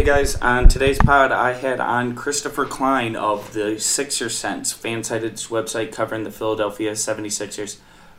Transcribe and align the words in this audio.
Hey 0.00 0.06
guys, 0.06 0.34
on 0.36 0.66
today's 0.66 0.96
pod, 0.96 1.30
I 1.30 1.52
had 1.52 1.78
on 1.78 2.14
Christopher 2.14 2.64
Kline 2.64 3.14
of 3.14 3.52
the 3.52 3.78
Sixer 3.78 4.30
Sense, 4.30 4.72
fan-sided 4.72 5.34
website 5.34 5.92
covering 5.92 6.24
the 6.24 6.30
Philadelphia 6.30 6.92
76ers. 6.92 7.76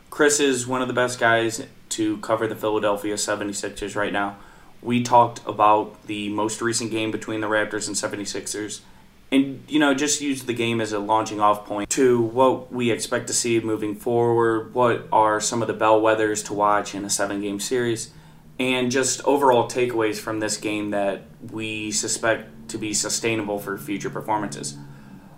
Chris 0.08 0.38
is 0.38 0.64
one 0.64 0.80
of 0.80 0.86
the 0.86 0.94
best 0.94 1.18
guys 1.18 1.66
to 1.88 2.18
cover 2.18 2.46
the 2.46 2.54
Philadelphia 2.54 3.14
76ers 3.14 3.96
right 3.96 4.12
now. 4.12 4.36
We 4.80 5.02
talked 5.02 5.40
about 5.44 6.06
the 6.06 6.28
most 6.28 6.62
recent 6.62 6.92
game 6.92 7.10
between 7.10 7.40
the 7.40 7.48
Raptors 7.48 7.88
and 7.88 7.96
76ers, 7.96 8.82
and 9.32 9.64
you 9.66 9.80
know, 9.80 9.92
just 9.92 10.20
use 10.20 10.44
the 10.44 10.54
game 10.54 10.80
as 10.80 10.92
a 10.92 11.00
launching 11.00 11.40
off 11.40 11.66
point 11.66 11.90
to 11.90 12.22
what 12.22 12.72
we 12.72 12.92
expect 12.92 13.26
to 13.26 13.32
see 13.32 13.58
moving 13.58 13.96
forward. 13.96 14.72
What 14.72 15.08
are 15.10 15.40
some 15.40 15.62
of 15.62 15.66
the 15.66 15.74
bellwethers 15.74 16.46
to 16.46 16.54
watch 16.54 16.94
in 16.94 17.04
a 17.04 17.10
seven-game 17.10 17.58
series? 17.58 18.12
And 18.62 18.90
just 18.90 19.22
overall 19.24 19.68
takeaways 19.68 20.18
from 20.18 20.38
this 20.38 20.56
game 20.56 20.90
that 20.90 21.22
we 21.50 21.90
suspect 21.90 22.68
to 22.68 22.78
be 22.78 22.94
sustainable 22.94 23.58
for 23.58 23.76
future 23.76 24.10
performances. 24.10 24.76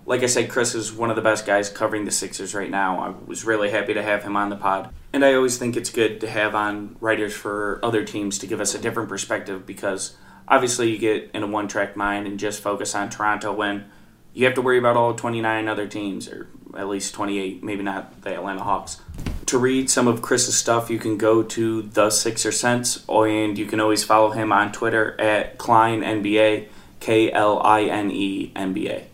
Like 0.06 0.23
I 0.23 0.27
said, 0.27 0.51
Chris 0.51 0.74
is 0.74 0.92
one 0.92 1.09
of 1.09 1.16
the 1.16 1.23
best 1.23 1.46
guys 1.46 1.70
covering 1.70 2.05
the 2.05 2.10
Sixers 2.10 2.55
right 2.55 2.70
now. 2.70 2.98
I 3.01 3.27
was 3.27 3.45
really 3.45 3.70
happy 3.70 3.95
to 3.95 4.02
have 4.02 4.23
him 4.23 4.37
on 4.37 4.51
the 4.51 4.56
pod. 4.56 4.92
And 5.15 5.24
I 5.24 5.32
always 5.32 5.56
think 5.56 5.77
it's 5.77 5.88
good 5.88 6.20
to 6.20 6.29
have 6.29 6.55
on 6.55 6.96
writers 7.01 7.34
for 7.34 7.80
other 7.82 8.05
teams 8.05 8.38
to 8.41 8.46
give 8.46 8.60
us 8.60 8.74
a 8.74 8.79
different 8.79 9.09
perspective 9.09 9.65
because 9.65 10.15
obviously 10.46 10.91
you 10.91 10.98
get 10.98 11.30
in 11.32 11.43
a 11.43 11.46
one 11.46 11.68
track 11.68 11.96
mind 11.96 12.27
and 12.27 12.38
just 12.38 12.60
focus 12.60 12.95
on 12.95 13.09
Toronto 13.09 13.52
when 13.52 13.87
you 14.34 14.45
have 14.45 14.54
to 14.54 14.62
worry 14.62 14.79
about 14.79 14.96
all 14.96 15.15
29 15.15 15.68
other 15.68 15.87
teams, 15.87 16.29
or 16.29 16.48
at 16.77 16.88
least 16.88 17.15
28, 17.15 17.65
maybe 17.65 17.82
not 17.82 18.20
the 18.23 18.34
Atlanta 18.34 18.62
Hawks 18.62 19.01
to 19.47 19.59
read 19.59 19.91
some 19.91 20.09
of 20.09 20.23
Chris's 20.23 20.57
stuff, 20.57 20.91
you 20.91 20.98
can 20.98 21.19
go 21.19 21.43
to 21.43 21.83
the 21.83 22.11
Sixer 22.11 22.52
Sense, 22.52 23.05
and 23.09 23.59
you 23.59 23.66
can 23.66 23.80
always 23.80 24.05
follow 24.05 24.30
him 24.30 24.52
on 24.52 24.73
Twitter 24.73 25.21
at 25.21 25.59
Kline 25.59 26.02
NBA, 26.02 26.69
K 27.01 27.33
L 27.33 27.61
I 27.62 27.83
N 27.83 28.11
E 28.11 28.52
N 28.57 28.73
B 28.73 28.88
A. 28.88 29.07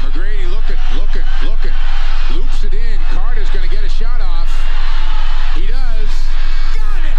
McGrady 0.00 0.50
looking, 0.50 0.76
looking, 0.96 1.24
looking, 1.44 1.74
loops 2.34 2.64
it 2.64 2.74
in. 2.74 2.98
Carter's 3.10 3.50
going 3.50 3.68
to 3.68 3.74
get 3.74 3.84
a 3.84 3.88
shot 3.88 4.20
off. 4.20 4.48
He 5.54 5.66
does. 5.66 6.08
Got 6.74 7.04
it. 7.04 7.18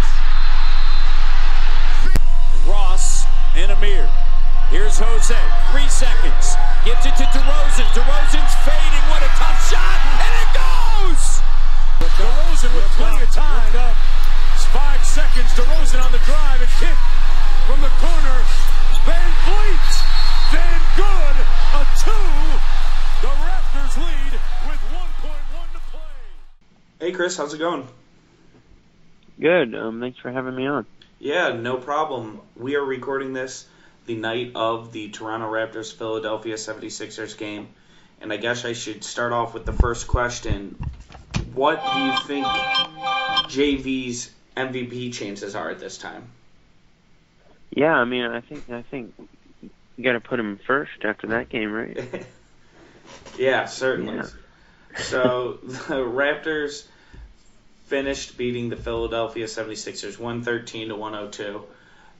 Ross 2.68 3.24
and 3.56 3.70
Amir. 3.72 4.21
Here's 4.72 4.96
Jose. 4.96 5.36
Three 5.68 5.84
seconds. 5.92 6.56
Gives 6.80 7.04
it 7.04 7.12
to 7.20 7.28
DeRozan. 7.28 7.84
DeRozan's 7.92 8.56
fading. 8.64 9.04
What 9.12 9.20
a 9.20 9.28
tough 9.36 9.60
shot. 9.68 10.00
And 10.16 10.32
it 10.32 10.50
goes! 10.56 11.44
DeRozan 12.16 12.72
with 12.72 12.88
plenty 12.96 13.20
of 13.20 13.28
time. 13.36 13.68
It's 14.56 14.64
five 14.72 15.04
seconds. 15.04 15.52
DeRozan 15.52 16.00
on 16.00 16.08
the 16.08 16.24
drive 16.24 16.64
and 16.64 16.72
kick 16.80 16.96
from 17.68 17.84
the 17.84 17.92
corner. 18.00 18.38
Van 19.04 19.32
Vliet. 19.44 19.92
Then 20.56 20.80
good. 20.96 21.36
A 21.76 21.84
two. 22.00 22.32
The 23.20 23.28
Raptors 23.28 23.94
lead 24.00 24.32
with 24.72 24.80
1.1 24.88 25.72
to 25.76 25.80
play. 25.92 26.00
Hey, 26.98 27.12
Chris, 27.12 27.36
how's 27.36 27.52
it 27.52 27.58
going? 27.58 27.86
Good. 29.38 29.74
Um, 29.74 30.00
thanks 30.00 30.18
for 30.18 30.32
having 30.32 30.56
me 30.56 30.66
on. 30.66 30.86
Yeah, 31.18 31.52
no 31.52 31.76
problem. 31.76 32.40
We 32.56 32.74
are 32.76 32.84
recording 32.84 33.34
this 33.34 33.66
the 34.06 34.14
night 34.14 34.52
of 34.54 34.92
the 34.92 35.08
Toronto 35.10 35.50
Raptors 35.50 35.92
Philadelphia 35.92 36.54
76ers 36.54 37.36
game. 37.36 37.68
And 38.20 38.32
I 38.32 38.36
guess 38.36 38.64
I 38.64 38.72
should 38.72 39.02
start 39.04 39.32
off 39.32 39.54
with 39.54 39.66
the 39.66 39.72
first 39.72 40.06
question. 40.06 40.76
What 41.54 41.82
do 41.92 42.00
you 42.00 42.16
think 42.20 42.46
JV's 42.46 44.30
MVP 44.56 45.12
chances 45.12 45.54
are 45.54 45.70
at 45.70 45.80
this 45.80 45.98
time? 45.98 46.24
Yeah, 47.70 47.94
I 47.94 48.04
mean, 48.04 48.24
I 48.24 48.40
think 48.40 48.70
I 48.70 48.82
think 48.82 49.14
you 49.96 50.04
got 50.04 50.12
to 50.12 50.20
put 50.20 50.38
him 50.38 50.60
first 50.66 51.04
after 51.04 51.28
that 51.28 51.48
game, 51.48 51.72
right? 51.72 52.26
yeah, 53.38 53.66
certainly. 53.66 54.16
Yeah. 54.16 54.26
so 54.98 55.58
the 55.62 56.04
Raptors 56.04 56.84
finished 57.86 58.36
beating 58.36 58.68
the 58.68 58.76
Philadelphia 58.76 59.46
76ers 59.46 60.18
113 60.18 60.88
to 60.88 60.96
102 60.96 61.62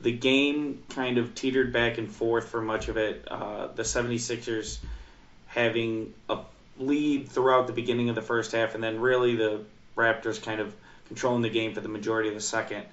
the 0.03 0.13
game 0.13 0.83
kind 0.91 1.19
of 1.19 1.35
teetered 1.35 1.73
back 1.73 1.99
and 1.99 2.11
forth 2.11 2.49
for 2.49 2.61
much 2.61 2.89
of 2.89 2.97
it. 2.97 3.27
Uh, 3.29 3.69
the 3.69 3.83
76ers 3.83 4.79
having 5.47 6.13
a 6.29 6.39
lead 6.79 7.29
throughout 7.29 7.67
the 7.67 7.73
beginning 7.73 8.09
of 8.09 8.15
the 8.15 8.23
first 8.23 8.53
half, 8.53 8.75
and 8.75 8.83
then 8.83 9.01
really 9.01 9.37
the 9.37 9.65
Raptors 9.97 10.43
kind 10.43 10.61
of 10.61 10.75
controlling 11.07 11.43
the 11.43 11.51
game 11.51 11.75
for 11.75 11.81
the 11.81 11.89
majority 11.89 12.29
of 12.29 12.35
the 12.35 12.41
second. 12.41 12.85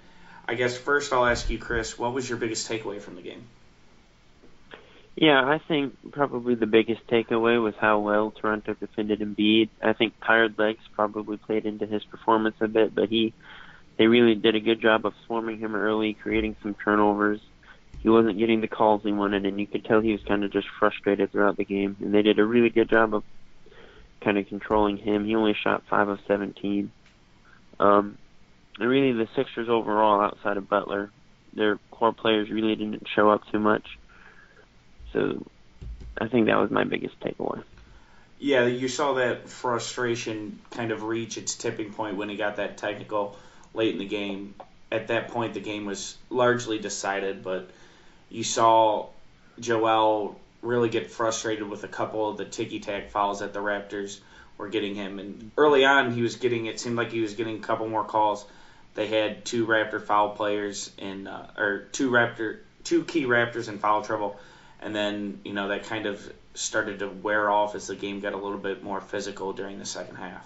I 0.47 0.55
guess 0.55 0.77
first 0.77 1.13
I'll 1.13 1.25
ask 1.25 1.49
you, 1.49 1.57
Chris, 1.57 1.97
what 1.97 2.13
was 2.13 2.27
your 2.27 2.37
biggest 2.37 2.69
takeaway 2.69 3.01
from 3.01 3.15
the 3.15 3.21
game? 3.21 3.43
Yeah, 5.15 5.43
I 5.43 5.57
think 5.57 5.95
probably 6.11 6.55
the 6.55 6.65
biggest 6.65 7.05
takeaway 7.07 7.61
was 7.61 7.75
how 7.79 7.99
well 7.99 8.31
Toronto 8.31 8.73
defended 8.73 9.19
Embiid. 9.19 9.69
I 9.83 9.93
think 9.93 10.13
tired 10.25 10.57
legs 10.57 10.79
probably 10.93 11.37
played 11.37 11.65
into 11.65 11.85
his 11.85 12.03
performance 12.05 12.55
a 12.61 12.67
bit, 12.67 12.95
but 12.95 13.09
he 13.09 13.33
they 13.99 14.07
really 14.07 14.33
did 14.33 14.55
a 14.55 14.61
good 14.61 14.81
job 14.81 15.05
of 15.05 15.13
swarming 15.25 15.59
him 15.59 15.75
early, 15.75 16.13
creating 16.13 16.55
some 16.63 16.73
turnovers. 16.73 17.41
He 18.01 18.07
wasn't 18.07 18.37
getting 18.37 18.61
the 18.61 18.69
calls 18.69 19.03
he 19.03 19.11
wanted, 19.11 19.45
and 19.45 19.59
you 19.59 19.67
could 19.67 19.83
tell 19.83 19.99
he 19.99 20.13
was 20.13 20.23
kind 20.25 20.45
of 20.45 20.53
just 20.53 20.69
frustrated 20.79 21.33
throughout 21.33 21.57
the 21.57 21.65
game. 21.65 21.97
And 21.99 22.13
they 22.13 22.21
did 22.21 22.39
a 22.39 22.45
really 22.45 22.69
good 22.69 22.89
job 22.89 23.13
of 23.13 23.25
kind 24.21 24.37
of 24.37 24.47
controlling 24.47 24.95
him. 24.95 25.25
He 25.25 25.35
only 25.35 25.53
shot 25.53 25.83
five 25.89 26.07
of 26.07 26.19
17. 26.29 26.89
Um, 27.81 28.17
and 28.79 28.89
really, 28.89 29.11
the 29.11 29.27
Sixers 29.35 29.67
overall, 29.67 30.21
outside 30.21 30.55
of 30.55 30.69
Butler, 30.69 31.11
their 31.53 31.77
core 31.91 32.13
players 32.13 32.49
really 32.49 32.77
didn't 32.77 33.05
show 33.13 33.29
up 33.29 33.41
too 33.51 33.59
much. 33.59 33.85
So 35.11 35.45
I 36.17 36.29
think 36.29 36.45
that 36.45 36.57
was 36.57 36.71
my 36.71 36.85
biggest 36.85 37.19
takeaway. 37.19 37.63
Yeah, 38.39 38.65
you 38.65 38.87
saw 38.87 39.15
that 39.15 39.49
frustration 39.49 40.61
kind 40.71 40.93
of 40.93 41.03
reach 41.03 41.37
its 41.37 41.55
tipping 41.55 41.91
point 41.91 42.15
when 42.15 42.29
he 42.29 42.37
got 42.37 42.55
that 42.55 42.77
technical 42.77 43.35
late 43.73 43.93
in 43.93 43.99
the 43.99 44.05
game. 44.05 44.55
At 44.91 45.07
that 45.07 45.29
point, 45.29 45.53
the 45.53 45.59
game 45.59 45.85
was 45.85 46.17
largely 46.29 46.79
decided, 46.79 47.43
but 47.43 47.69
you 48.29 48.43
saw 48.43 49.07
Joel 49.59 50.39
really 50.61 50.89
get 50.89 51.11
frustrated 51.11 51.67
with 51.67 51.83
a 51.83 51.87
couple 51.87 52.29
of 52.29 52.37
the 52.37 52.45
ticky 52.45 52.79
tack 52.79 53.11
fouls 53.11 53.39
that 53.39 53.53
the 53.53 53.59
Raptors 53.59 54.19
were 54.57 54.69
getting 54.69 54.95
him. 54.95 55.19
And 55.19 55.51
early 55.57 55.85
on, 55.85 56.11
he 56.11 56.21
was 56.21 56.35
getting 56.35 56.65
it 56.65 56.79
seemed 56.79 56.97
like 56.97 57.11
he 57.11 57.21
was 57.21 57.33
getting 57.35 57.57
a 57.57 57.61
couple 57.61 57.87
more 57.87 58.03
calls. 58.03 58.45
They 58.95 59.07
had 59.07 59.45
two 59.45 59.65
Raptor 59.65 60.01
foul 60.01 60.29
players 60.29 60.91
in, 60.97 61.27
uh, 61.27 61.51
or 61.57 61.87
two 61.91 62.11
Raptor, 62.11 62.59
two 62.83 63.03
key 63.03 63.25
Raptors 63.25 63.69
in 63.69 63.79
foul 63.79 64.01
trouble, 64.01 64.39
and 64.81 64.93
then 64.95 65.39
you 65.45 65.53
know 65.53 65.69
that 65.69 65.85
kind 65.85 66.05
of 66.05 66.33
started 66.53 66.99
to 66.99 67.07
wear 67.07 67.49
off 67.49 67.75
as 67.75 67.87
the 67.87 67.95
game 67.95 68.19
got 68.19 68.33
a 68.33 68.37
little 68.37 68.57
bit 68.57 68.83
more 68.83 68.99
physical 68.99 69.53
during 69.53 69.79
the 69.79 69.85
second 69.85 70.15
half. 70.15 70.45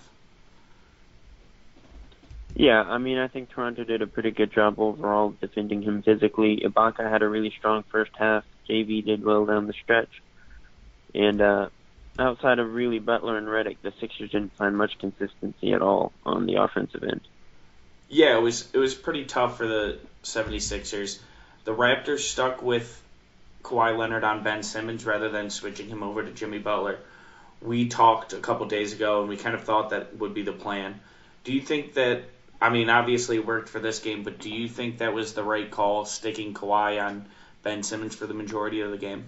Yeah, 2.56 2.82
I 2.82 3.00
mean, 3.00 3.18
I 3.18 3.28
think 3.28 3.50
Toronto 3.50 3.84
did 3.84 4.02
a 4.02 4.08
pretty 4.08 4.32
good 4.32 4.52
job 4.52 4.80
overall 4.80 5.34
defending 5.42 5.82
him 5.82 6.04
physically. 6.04 6.62
Ibaka 6.64 7.10
had 7.10 7.24
a 7.24 7.28
really 7.28 7.52
strong 7.58 7.84
first 7.84 8.12
half. 8.16 8.44
JV 8.70 9.04
did 9.04 9.24
well 9.24 9.46
down 9.46 9.66
the 9.66 9.74
stretch. 9.74 10.22
And 11.16 11.42
uh, 11.42 11.70
outside 12.20 12.60
of 12.60 12.74
really 12.74 13.00
Butler 13.00 13.38
and 13.38 13.48
Redick, 13.48 13.78
the 13.82 13.92
Sixers 14.00 14.30
didn't 14.32 14.56
find 14.56 14.78
much 14.78 15.00
consistency 15.00 15.74
at 15.74 15.82
all 15.82 16.12
on 16.26 16.46
the 16.46 16.62
offensive 16.62 17.04
end. 17.04 17.22
Yeah, 18.08 18.38
it 18.38 18.42
was 18.42 18.70
it 18.74 18.78
was 18.78 18.94
pretty 18.94 19.26
tough 19.26 19.58
for 19.58 19.68
the 19.68 19.98
76ers. 20.24 21.20
The 21.66 21.74
Raptors 21.74 22.20
stuck 22.20 22.62
with 22.62 23.02
Kawhi 23.64 23.98
Leonard 23.98 24.24
on 24.24 24.44
Ben 24.44 24.62
Simmons 24.62 25.06
rather 25.06 25.30
than 25.30 25.50
switching 25.50 25.88
him 25.88 26.04
over 26.04 26.24
to 26.24 26.32
Jimmy 26.32 26.60
Butler. 26.60 27.00
We 27.62 27.88
talked 27.88 28.34
a 28.34 28.40
couple 28.40 28.68
days 28.68 28.94
ago 28.94 29.22
and 29.22 29.30
we 29.30 29.38
kind 29.38 29.56
of 29.56 29.64
thought 29.64 29.90
that 29.92 30.18
would 30.18 30.36
be 30.36 30.44
the 30.44 30.52
plan. 30.52 31.00
Do 31.44 31.54
you 31.54 31.62
think 31.62 31.94
that 31.94 32.24
I 32.64 32.70
mean, 32.70 32.90
obviously 32.90 33.36
it 33.36 33.46
worked 33.46 33.68
for 33.68 33.82
this 33.82 34.00
game, 34.00 34.24
but 34.24 34.40
do 34.40 34.50
you 34.50 34.70
think 34.70 35.00
that 35.00 35.14
was 35.14 35.34
the 35.34 35.44
right 35.44 35.70
call, 35.70 36.06
sticking 36.06 36.54
Kawhi 36.54 37.04
on 37.04 37.26
Ben 37.62 37.84
Simmons 37.84 38.16
for 38.16 38.26
the 38.26 38.34
majority 38.34 38.80
of 38.80 38.92
the 38.92 38.98
game? 38.98 39.26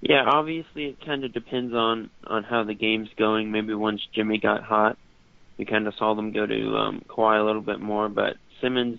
Yeah, 0.00 0.24
obviously 0.26 0.86
it 0.86 1.06
kind 1.06 1.22
of 1.22 1.32
depends 1.32 1.72
on 1.72 2.10
on 2.26 2.42
how 2.42 2.64
the 2.64 2.74
game's 2.74 3.08
going. 3.16 3.52
Maybe 3.52 3.72
once 3.72 4.00
Jimmy 4.12 4.38
got 4.38 4.64
hot, 4.64 4.98
we 5.56 5.64
kind 5.64 5.86
of 5.86 5.94
saw 5.94 6.14
them 6.14 6.32
go 6.32 6.44
to 6.44 6.76
um, 6.76 7.04
Kawhi 7.08 7.40
a 7.40 7.44
little 7.44 7.62
bit 7.62 7.80
more. 7.80 8.08
But 8.08 8.34
Simmons 8.60 8.98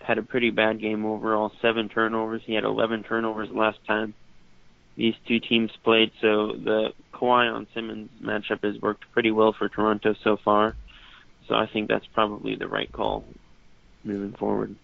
had 0.00 0.18
a 0.18 0.22
pretty 0.22 0.50
bad 0.50 0.80
game 0.80 1.06
overall. 1.06 1.52
Seven 1.62 1.88
turnovers. 1.88 2.42
He 2.44 2.54
had 2.54 2.64
11 2.64 3.04
turnovers 3.04 3.48
last 3.52 3.78
time 3.86 4.12
these 4.96 5.14
two 5.26 5.40
teams 5.40 5.70
played. 5.84 6.10
So 6.20 6.52
the 6.52 6.92
Kawhi 7.14 7.52
on 7.52 7.66
Simmons 7.74 8.10
matchup 8.22 8.62
has 8.62 8.80
worked 8.80 9.04
pretty 9.12 9.30
well 9.30 9.54
for 9.56 9.68
Toronto 9.68 10.14
so 10.22 10.36
far. 10.44 10.76
So 11.48 11.54
I 11.54 11.66
think 11.66 11.88
that's 11.88 12.06
probably 12.06 12.54
the 12.54 12.68
right 12.68 12.90
call 12.90 13.24
moving 14.04 14.32
forward. 14.32 14.74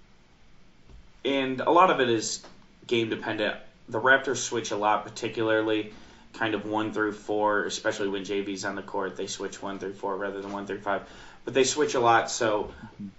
And 1.25 1.61
a 1.61 1.71
lot 1.71 1.91
of 1.91 2.01
it 2.01 2.09
is 2.09 2.45
game 2.87 3.11
dependent. 3.11 3.57
The 3.89 4.01
Raptors 4.01 4.39
switch 4.39 4.71
a 4.71 4.77
lot, 4.77 5.05
particularly 5.05 5.93
kind 6.35 6.55
of 6.55 6.67
one 6.67 6.93
through 6.93 7.13
four, 7.13 7.65
especially 7.65 8.09
when 8.09 8.23
JV's 8.23 8.65
on 8.65 8.75
the 8.75 8.83
court. 8.83 9.17
They 9.17 9.27
switch 9.27 9.63
one 9.63 9.79
through 9.79 9.95
four 9.95 10.17
rather 10.17 10.41
than 10.41 10.53
one 10.53 10.67
through 10.67 10.81
five. 10.81 11.03
but 11.45 11.55
they 11.55 11.65
switch 11.65 11.95
a 11.95 12.01
lot. 12.01 12.31
So 12.31 12.73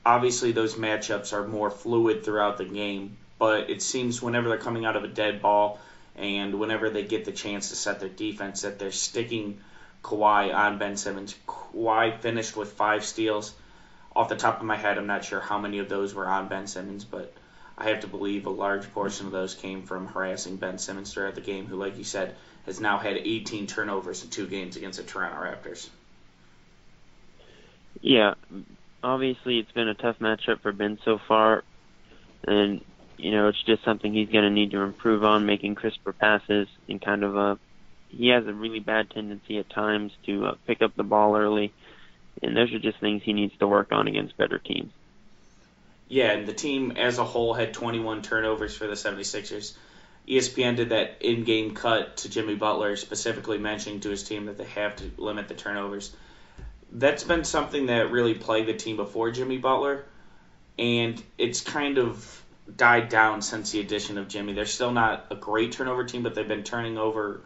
obviously 0.06 0.52
those 0.52 0.76
matchups 0.76 1.34
are 1.34 1.48
more 1.48 1.72
fluid 1.72 2.24
throughout 2.24 2.58
the 2.58 2.66
game. 2.66 3.18
But 3.40 3.70
it 3.70 3.82
seems 3.82 4.22
whenever 4.22 4.50
they're 4.50 4.58
coming 4.58 4.86
out 4.86 4.96
of 4.96 5.04
a 5.04 5.08
dead 5.08 5.42
ball 5.42 5.80
and 6.16 6.60
whenever 6.60 6.90
they 6.90 7.04
get 7.04 7.26
the 7.26 7.32
chance 7.32 7.70
to 7.70 7.76
set 7.76 8.00
their 8.00 8.10
defense, 8.10 8.62
that 8.62 8.78
they're 8.78 8.92
sticking 8.92 9.60
Kawhi 10.04 10.54
on 10.54 10.78
Ben 10.78 10.98
Simmons. 10.98 11.36
Kawhi 11.48 12.20
finished 12.20 12.56
with 12.56 12.74
five 12.74 13.04
steals. 13.04 13.54
Off 14.16 14.30
the 14.30 14.36
top 14.36 14.60
of 14.60 14.66
my 14.66 14.76
head, 14.76 14.98
I'm 14.98 15.08
not 15.08 15.24
sure 15.24 15.40
how 15.40 15.60
many 15.60 15.80
of 15.80 15.90
those 15.90 16.14
were 16.14 16.28
on 16.28 16.48
Ben 16.48 16.68
Simmons, 16.68 17.06
but 17.06 17.34
I 17.78 17.90
have 17.90 18.02
to 18.02 18.08
believe 18.08 18.46
a 18.46 18.50
large 18.52 18.92
portion 18.92 19.28
of 19.28 19.32
those 19.32 19.56
came 19.56 19.84
from 19.84 20.08
harassing 20.08 20.58
Ben 20.58 20.78
Simmons 20.78 21.14
throughout 21.14 21.36
the 21.36 21.42
game, 21.42 21.68
who, 21.68 21.76
like 21.76 21.98
you 21.98 22.04
said, 22.04 22.36
has 22.66 22.80
now 22.80 22.98
had 22.98 23.18
18 23.18 23.68
turnovers 23.68 24.24
in 24.24 24.30
two 24.30 24.48
games 24.48 24.76
against 24.76 24.98
the 24.98 25.06
Toronto 25.06 25.38
Raptors. 25.38 25.88
Yeah, 28.02 28.34
obviously 29.04 29.60
it's 29.60 29.72
been 29.72 29.88
a 29.88 29.94
tough 29.94 30.20
matchup 30.20 30.62
for 30.62 30.72
Ben 30.72 31.00
so 31.04 31.20
far, 31.28 31.64
and 32.46 32.82
you 33.18 33.32
know 33.32 33.48
it's 33.48 33.62
just 33.64 33.84
something 33.84 34.14
he's 34.14 34.30
going 34.30 34.44
to 34.44 34.50
need 34.50 34.72
to 34.72 34.82
improve 34.82 35.24
on, 35.24 35.46
making 35.46 35.76
crisper 35.76 36.14
passes 36.14 36.68
and 36.88 37.02
kind 37.02 37.24
of 37.24 37.36
a. 37.36 37.60
He 38.10 38.30
has 38.30 38.46
a 38.48 38.54
really 38.54 38.80
bad 38.80 39.10
tendency 39.12 39.60
at 39.60 39.70
times 39.70 40.12
to 40.26 40.48
uh, 40.48 40.56
pick 40.66 40.82
up 40.82 40.96
the 40.96 41.04
ball 41.04 41.36
early, 41.36 41.72
and 42.42 42.58
those 42.58 42.74
are 42.74 42.80
just 42.80 43.00
things 43.00 43.24
he 43.24 43.34
needs 43.34 43.56
to 43.60 43.68
work 43.68 43.92
on 43.92 44.08
against 44.08 44.36
better 44.36 44.58
teams. 44.58 44.92
Yeah, 46.08 46.32
and 46.32 46.48
the 46.48 46.54
team 46.54 46.94
as 46.98 47.20
a 47.20 47.24
whole 47.24 47.54
had 47.54 47.74
21 47.74 48.24
turnovers 48.24 48.76
for 48.76 48.88
the 48.88 48.94
76ers. 48.94 49.74
ESPN 50.28 50.76
did 50.76 50.90
that 50.90 51.18
in-game 51.22 51.76
cut 51.76 52.18
to 52.18 52.30
Jimmy 52.30 52.56
Butler, 52.56 52.96
specifically 52.96 53.60
mentioning 53.60 54.00
to 54.02 54.10
his 54.10 54.24
team 54.24 54.46
that 54.46 54.58
they 54.58 54.66
have 54.66 54.96
to 54.98 55.12
limit 55.18 55.48
the 55.48 55.54
turnovers. 55.54 56.12
That's 56.92 57.24
been 57.24 57.44
something 57.44 57.88
that 57.88 58.12
really 58.12 58.34
plagued 58.34 58.68
the 58.68 58.74
team 58.74 58.96
before 58.96 59.30
Jimmy 59.30 59.60
Butler, 59.60 60.04
and 60.80 61.22
it's 61.38 61.62
kind 61.62 62.00
of 62.00 62.44
died 62.76 63.10
down 63.10 63.42
since 63.42 63.72
the 63.72 63.80
addition 63.80 64.18
of 64.18 64.28
Jimmy. 64.28 64.54
They're 64.54 64.66
still 64.66 64.92
not 64.92 65.28
a 65.30 65.36
great 65.36 65.74
turnover 65.74 66.06
team, 66.06 66.24
but 66.24 66.34
they've 66.36 66.48
been 66.48 66.64
turning 66.64 66.98
over 66.98 67.42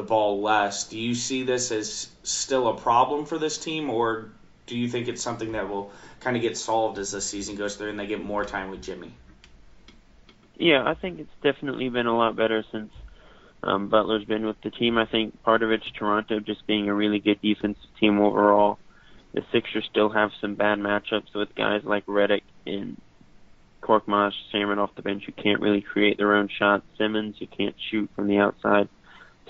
the 0.00 0.06
ball 0.06 0.40
less. 0.40 0.84
Do 0.84 0.98
you 0.98 1.14
see 1.14 1.42
this 1.42 1.70
as 1.70 2.08
still 2.22 2.68
a 2.68 2.76
problem 2.76 3.26
for 3.26 3.38
this 3.38 3.58
team, 3.58 3.90
or 3.90 4.30
do 4.66 4.78
you 4.78 4.88
think 4.88 5.08
it's 5.08 5.22
something 5.22 5.52
that 5.52 5.68
will 5.68 5.92
kind 6.20 6.36
of 6.36 6.42
get 6.42 6.56
solved 6.56 6.98
as 6.98 7.12
the 7.12 7.20
season 7.20 7.56
goes 7.56 7.76
through 7.76 7.90
and 7.90 7.98
they 7.98 8.06
get 8.06 8.24
more 8.24 8.44
time 8.44 8.70
with 8.70 8.82
Jimmy? 8.82 9.12
Yeah, 10.56 10.84
I 10.86 10.94
think 10.94 11.20
it's 11.20 11.34
definitely 11.42 11.88
been 11.88 12.06
a 12.06 12.16
lot 12.16 12.36
better 12.36 12.64
since 12.72 12.90
um, 13.62 13.88
Butler's 13.88 14.24
been 14.24 14.46
with 14.46 14.60
the 14.62 14.70
team. 14.70 14.96
I 14.96 15.06
think 15.06 15.42
part 15.42 15.62
of 15.62 15.70
it's 15.70 15.90
Toronto 15.90 16.40
just 16.40 16.66
being 16.66 16.88
a 16.88 16.94
really 16.94 17.18
good 17.18 17.40
defensive 17.42 17.90
team 17.98 18.20
overall. 18.20 18.78
The 19.32 19.44
Sixers 19.52 19.86
still 19.90 20.08
have 20.08 20.30
some 20.40 20.54
bad 20.54 20.78
matchups 20.78 21.34
with 21.34 21.54
guys 21.54 21.82
like 21.84 22.06
Redick 22.06 22.42
and 22.66 23.00
Korkmaz, 23.82 24.32
Cameron 24.50 24.78
off 24.78 24.94
the 24.96 25.02
bench 25.02 25.24
who 25.24 25.32
can't 25.32 25.60
really 25.60 25.82
create 25.82 26.16
their 26.16 26.34
own 26.34 26.48
shots. 26.48 26.84
Simmons 26.98 27.36
who 27.38 27.46
can't 27.46 27.76
shoot 27.90 28.10
from 28.16 28.28
the 28.28 28.38
outside. 28.38 28.88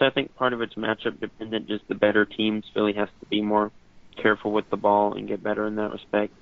So 0.00 0.06
I 0.06 0.10
think 0.10 0.34
part 0.34 0.54
of 0.54 0.62
it's 0.62 0.74
matchup 0.74 1.20
dependent. 1.20 1.68
Just 1.68 1.86
the 1.86 1.94
better 1.94 2.24
teams, 2.24 2.64
Philly 2.72 2.94
has 2.94 3.10
to 3.20 3.26
be 3.26 3.42
more 3.42 3.70
careful 4.16 4.50
with 4.50 4.68
the 4.70 4.78
ball 4.78 5.12
and 5.12 5.28
get 5.28 5.42
better 5.42 5.66
in 5.66 5.76
that 5.76 5.92
respect. 5.92 6.32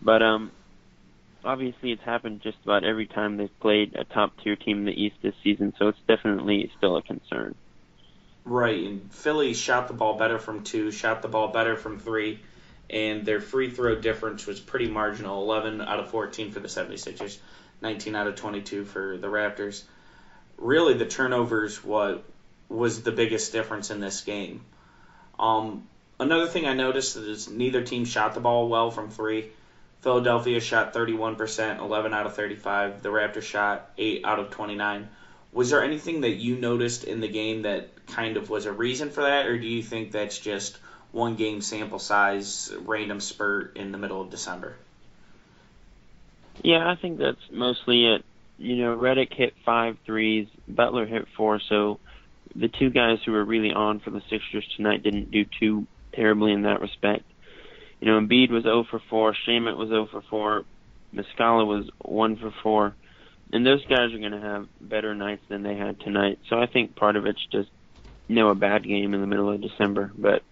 But 0.00 0.22
um, 0.22 0.50
obviously, 1.44 1.92
it's 1.92 2.02
happened 2.02 2.40
just 2.40 2.56
about 2.64 2.82
every 2.82 3.06
time 3.06 3.36
they've 3.36 3.60
played 3.60 3.94
a 3.94 4.04
top 4.04 4.32
tier 4.42 4.56
team 4.56 4.78
in 4.78 4.84
the 4.86 5.02
East 5.04 5.16
this 5.20 5.34
season, 5.44 5.74
so 5.78 5.88
it's 5.88 5.98
definitely 6.08 6.72
still 6.78 6.96
a 6.96 7.02
concern. 7.02 7.54
Right, 8.46 8.82
and 8.84 9.12
Philly 9.12 9.52
shot 9.52 9.88
the 9.88 9.94
ball 9.94 10.16
better 10.16 10.38
from 10.38 10.64
two, 10.64 10.90
shot 10.90 11.20
the 11.20 11.28
ball 11.28 11.48
better 11.48 11.76
from 11.76 11.98
three, 11.98 12.40
and 12.88 13.26
their 13.26 13.40
free 13.40 13.70
throw 13.70 13.96
difference 13.96 14.46
was 14.46 14.58
pretty 14.58 14.88
marginal 14.88 15.42
11 15.42 15.82
out 15.82 16.00
of 16.00 16.10
14 16.10 16.50
for 16.50 16.60
the 16.60 16.68
76ers, 16.68 17.36
19 17.82 18.16
out 18.16 18.26
of 18.26 18.34
22 18.34 18.86
for 18.86 19.18
the 19.18 19.28
Raptors. 19.28 19.84
Really, 20.56 20.94
the 20.94 21.06
turnovers 21.06 21.84
what 21.84 22.24
was 22.72 23.02
the 23.02 23.12
biggest 23.12 23.52
difference 23.52 23.90
in 23.90 24.00
this 24.00 24.22
game. 24.22 24.62
Um, 25.38 25.86
another 26.18 26.46
thing 26.46 26.66
I 26.66 26.74
noticed 26.74 27.16
is 27.16 27.48
neither 27.48 27.82
team 27.82 28.04
shot 28.04 28.34
the 28.34 28.40
ball 28.40 28.68
well 28.68 28.90
from 28.90 29.10
three. 29.10 29.50
Philadelphia 30.00 30.60
shot 30.60 30.94
31%, 30.94 31.78
11 31.78 32.14
out 32.14 32.26
of 32.26 32.34
35. 32.34 33.02
The 33.02 33.08
Raptors 33.08 33.42
shot 33.42 33.90
8 33.96 34.24
out 34.24 34.38
of 34.40 34.50
29. 34.50 35.08
Was 35.52 35.70
there 35.70 35.84
anything 35.84 36.22
that 36.22 36.30
you 36.30 36.56
noticed 36.56 37.04
in 37.04 37.20
the 37.20 37.28
game 37.28 37.62
that 37.62 38.06
kind 38.06 38.36
of 38.36 38.50
was 38.50 38.66
a 38.66 38.72
reason 38.72 39.10
for 39.10 39.22
that, 39.22 39.46
or 39.46 39.58
do 39.58 39.66
you 39.66 39.82
think 39.82 40.10
that's 40.10 40.38
just 40.38 40.78
one 41.12 41.36
game 41.36 41.60
sample 41.60 41.98
size, 41.98 42.72
random 42.80 43.20
spurt 43.20 43.76
in 43.76 43.92
the 43.92 43.98
middle 43.98 44.20
of 44.20 44.30
December? 44.30 44.74
Yeah, 46.62 46.90
I 46.90 46.96
think 46.96 47.18
that's 47.18 47.50
mostly 47.50 48.06
it. 48.06 48.24
You 48.58 48.76
know, 48.76 48.96
Redick 48.96 49.32
hit 49.32 49.54
five 49.64 49.98
threes, 50.04 50.48
Butler 50.66 51.06
hit 51.06 51.26
four, 51.36 51.60
so 51.60 52.00
the 52.54 52.68
two 52.68 52.90
guys 52.90 53.18
who 53.24 53.32
were 53.32 53.44
really 53.44 53.72
on 53.72 54.00
for 54.00 54.10
the 54.10 54.22
Sixers 54.30 54.66
tonight 54.76 55.02
didn't 55.02 55.30
do 55.30 55.44
too 55.58 55.86
terribly 56.14 56.52
in 56.52 56.62
that 56.62 56.80
respect. 56.80 57.24
You 58.00 58.08
know, 58.08 58.20
Embiid 58.20 58.50
was 58.50 58.64
0 58.64 58.84
for 58.90 59.00
4, 59.10 59.34
Shamet 59.46 59.76
was 59.76 59.88
0 59.88 60.08
for 60.10 60.22
4, 60.28 60.64
Muscala 61.14 61.66
was 61.66 61.88
1 62.00 62.36
for 62.36 62.52
4, 62.62 62.94
and 63.52 63.66
those 63.66 63.84
guys 63.86 64.12
are 64.12 64.18
going 64.18 64.32
to 64.32 64.40
have 64.40 64.66
better 64.80 65.14
nights 65.14 65.42
than 65.48 65.62
they 65.62 65.76
had 65.76 66.00
tonight. 66.00 66.38
So 66.48 66.58
I 66.58 66.66
think 66.66 66.96
part 66.96 67.16
of 67.16 67.26
it's 67.26 67.44
just, 67.52 67.68
you 68.28 68.34
know, 68.34 68.48
a 68.48 68.54
bad 68.54 68.84
game 68.84 69.14
in 69.14 69.20
the 69.20 69.26
middle 69.26 69.50
of 69.50 69.60
December. 69.60 70.10
But 70.16 70.42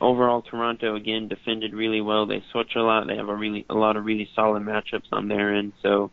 overall, 0.00 0.42
Toronto 0.42 0.94
again 0.94 1.28
defended 1.28 1.74
really 1.74 2.00
well. 2.00 2.26
They 2.26 2.44
switch 2.52 2.76
a 2.76 2.80
lot. 2.80 3.06
They 3.06 3.16
have 3.16 3.28
a 3.28 3.34
really 3.34 3.64
a 3.68 3.74
lot 3.74 3.96
of 3.96 4.04
really 4.04 4.28
solid 4.34 4.62
matchups 4.62 5.08
on 5.12 5.28
their 5.28 5.54
end. 5.54 5.72
So 5.82 6.10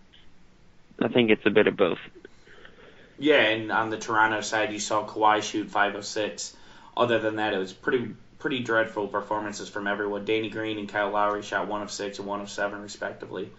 I 1.00 1.10
think 1.10 1.32
it's 1.32 1.46
a 1.46 1.50
bit 1.50 1.68
of 1.68 1.76
both. 1.76 2.00
Yeah, 3.20 3.42
and 3.42 3.72
on 3.72 3.90
the 3.90 3.98
Toronto 3.98 4.42
side, 4.42 4.74
you 4.74 4.80
saw 4.80 5.08
Kawhi 5.08 5.42
shoot 5.42 5.70
five 5.70 5.96
of 5.96 6.06
six. 6.06 6.56
Other 6.98 7.20
than 7.20 7.38
that, 7.38 7.54
it 7.54 7.58
was 7.58 7.74
pretty 7.74 8.16
pretty 8.40 8.60
dreadful 8.60 9.08
performances 9.08 9.70
from 9.70 9.88
everyone. 9.88 10.26
Danny 10.26 10.50
Green 10.50 10.78
and 10.78 10.90
Kyle 10.90 11.12
Lowry 11.12 11.42
shot 11.42 11.68
one 11.70 11.82
of 11.82 11.90
six 11.90 12.20
and 12.20 12.28
one 12.28 12.42
of 12.42 12.50
seven 12.50 12.82
respectively. 12.82 13.50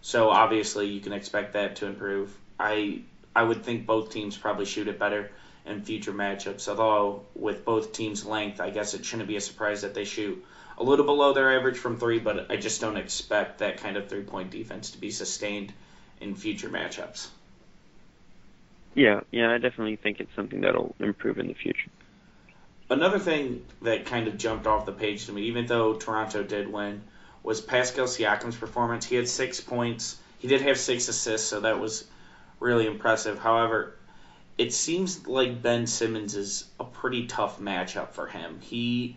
So 0.00 0.30
obviously 0.30 0.88
you 0.88 1.00
can 1.00 1.12
expect 1.12 1.52
that 1.52 1.76
to 1.76 1.86
improve. 1.86 2.34
I 2.58 3.02
I 3.36 3.42
would 3.42 3.62
think 3.62 3.86
both 3.86 4.10
teams 4.10 4.36
probably 4.36 4.64
shoot 4.64 4.88
it 4.88 4.98
better 4.98 5.30
in 5.66 5.82
future 5.82 6.12
matchups. 6.12 6.68
Although 6.68 7.24
with 7.34 7.64
both 7.64 7.92
teams' 7.92 8.24
length, 8.24 8.60
I 8.60 8.70
guess 8.70 8.94
it 8.94 9.04
shouldn't 9.04 9.28
be 9.28 9.36
a 9.36 9.40
surprise 9.40 9.82
that 9.82 9.94
they 9.94 10.04
shoot 10.04 10.44
a 10.78 10.82
little 10.82 11.04
below 11.04 11.34
their 11.34 11.56
average 11.58 11.76
from 11.76 11.98
three. 11.98 12.18
But 12.18 12.50
I 12.50 12.56
just 12.56 12.80
don't 12.80 12.96
expect 12.96 13.58
that 13.58 13.78
kind 13.78 13.96
of 13.96 14.08
three 14.08 14.22
point 14.22 14.50
defense 14.50 14.92
to 14.92 14.98
be 14.98 15.10
sustained 15.10 15.72
in 16.20 16.34
future 16.34 16.68
matchups. 16.68 17.28
Yeah, 18.94 19.20
yeah, 19.30 19.50
I 19.50 19.58
definitely 19.58 19.96
think 19.96 20.20
it's 20.20 20.34
something 20.36 20.60
that'll 20.60 20.94
improve 21.00 21.38
in 21.38 21.48
the 21.48 21.54
future 21.54 21.90
another 22.92 23.18
thing 23.18 23.64
that 23.82 24.06
kind 24.06 24.28
of 24.28 24.36
jumped 24.36 24.66
off 24.66 24.86
the 24.86 24.92
page 24.92 25.26
to 25.26 25.32
me, 25.32 25.42
even 25.42 25.66
though 25.66 25.94
Toronto 25.94 26.42
did 26.42 26.70
win, 26.70 27.02
was 27.42 27.60
Pascal 27.60 28.06
Siakam's 28.06 28.56
performance. 28.56 29.06
He 29.06 29.16
had 29.16 29.28
six 29.28 29.60
points. 29.60 30.16
He 30.38 30.48
did 30.48 30.62
have 30.62 30.78
six 30.78 31.08
assists, 31.08 31.48
so 31.48 31.60
that 31.60 31.80
was 31.80 32.04
really 32.60 32.86
impressive. 32.86 33.38
However, 33.38 33.94
it 34.58 34.72
seems 34.72 35.26
like 35.26 35.62
Ben 35.62 35.86
Simmons 35.86 36.36
is 36.36 36.66
a 36.78 36.84
pretty 36.84 37.26
tough 37.26 37.58
matchup 37.58 38.10
for 38.10 38.26
him. 38.26 38.60
He 38.60 39.16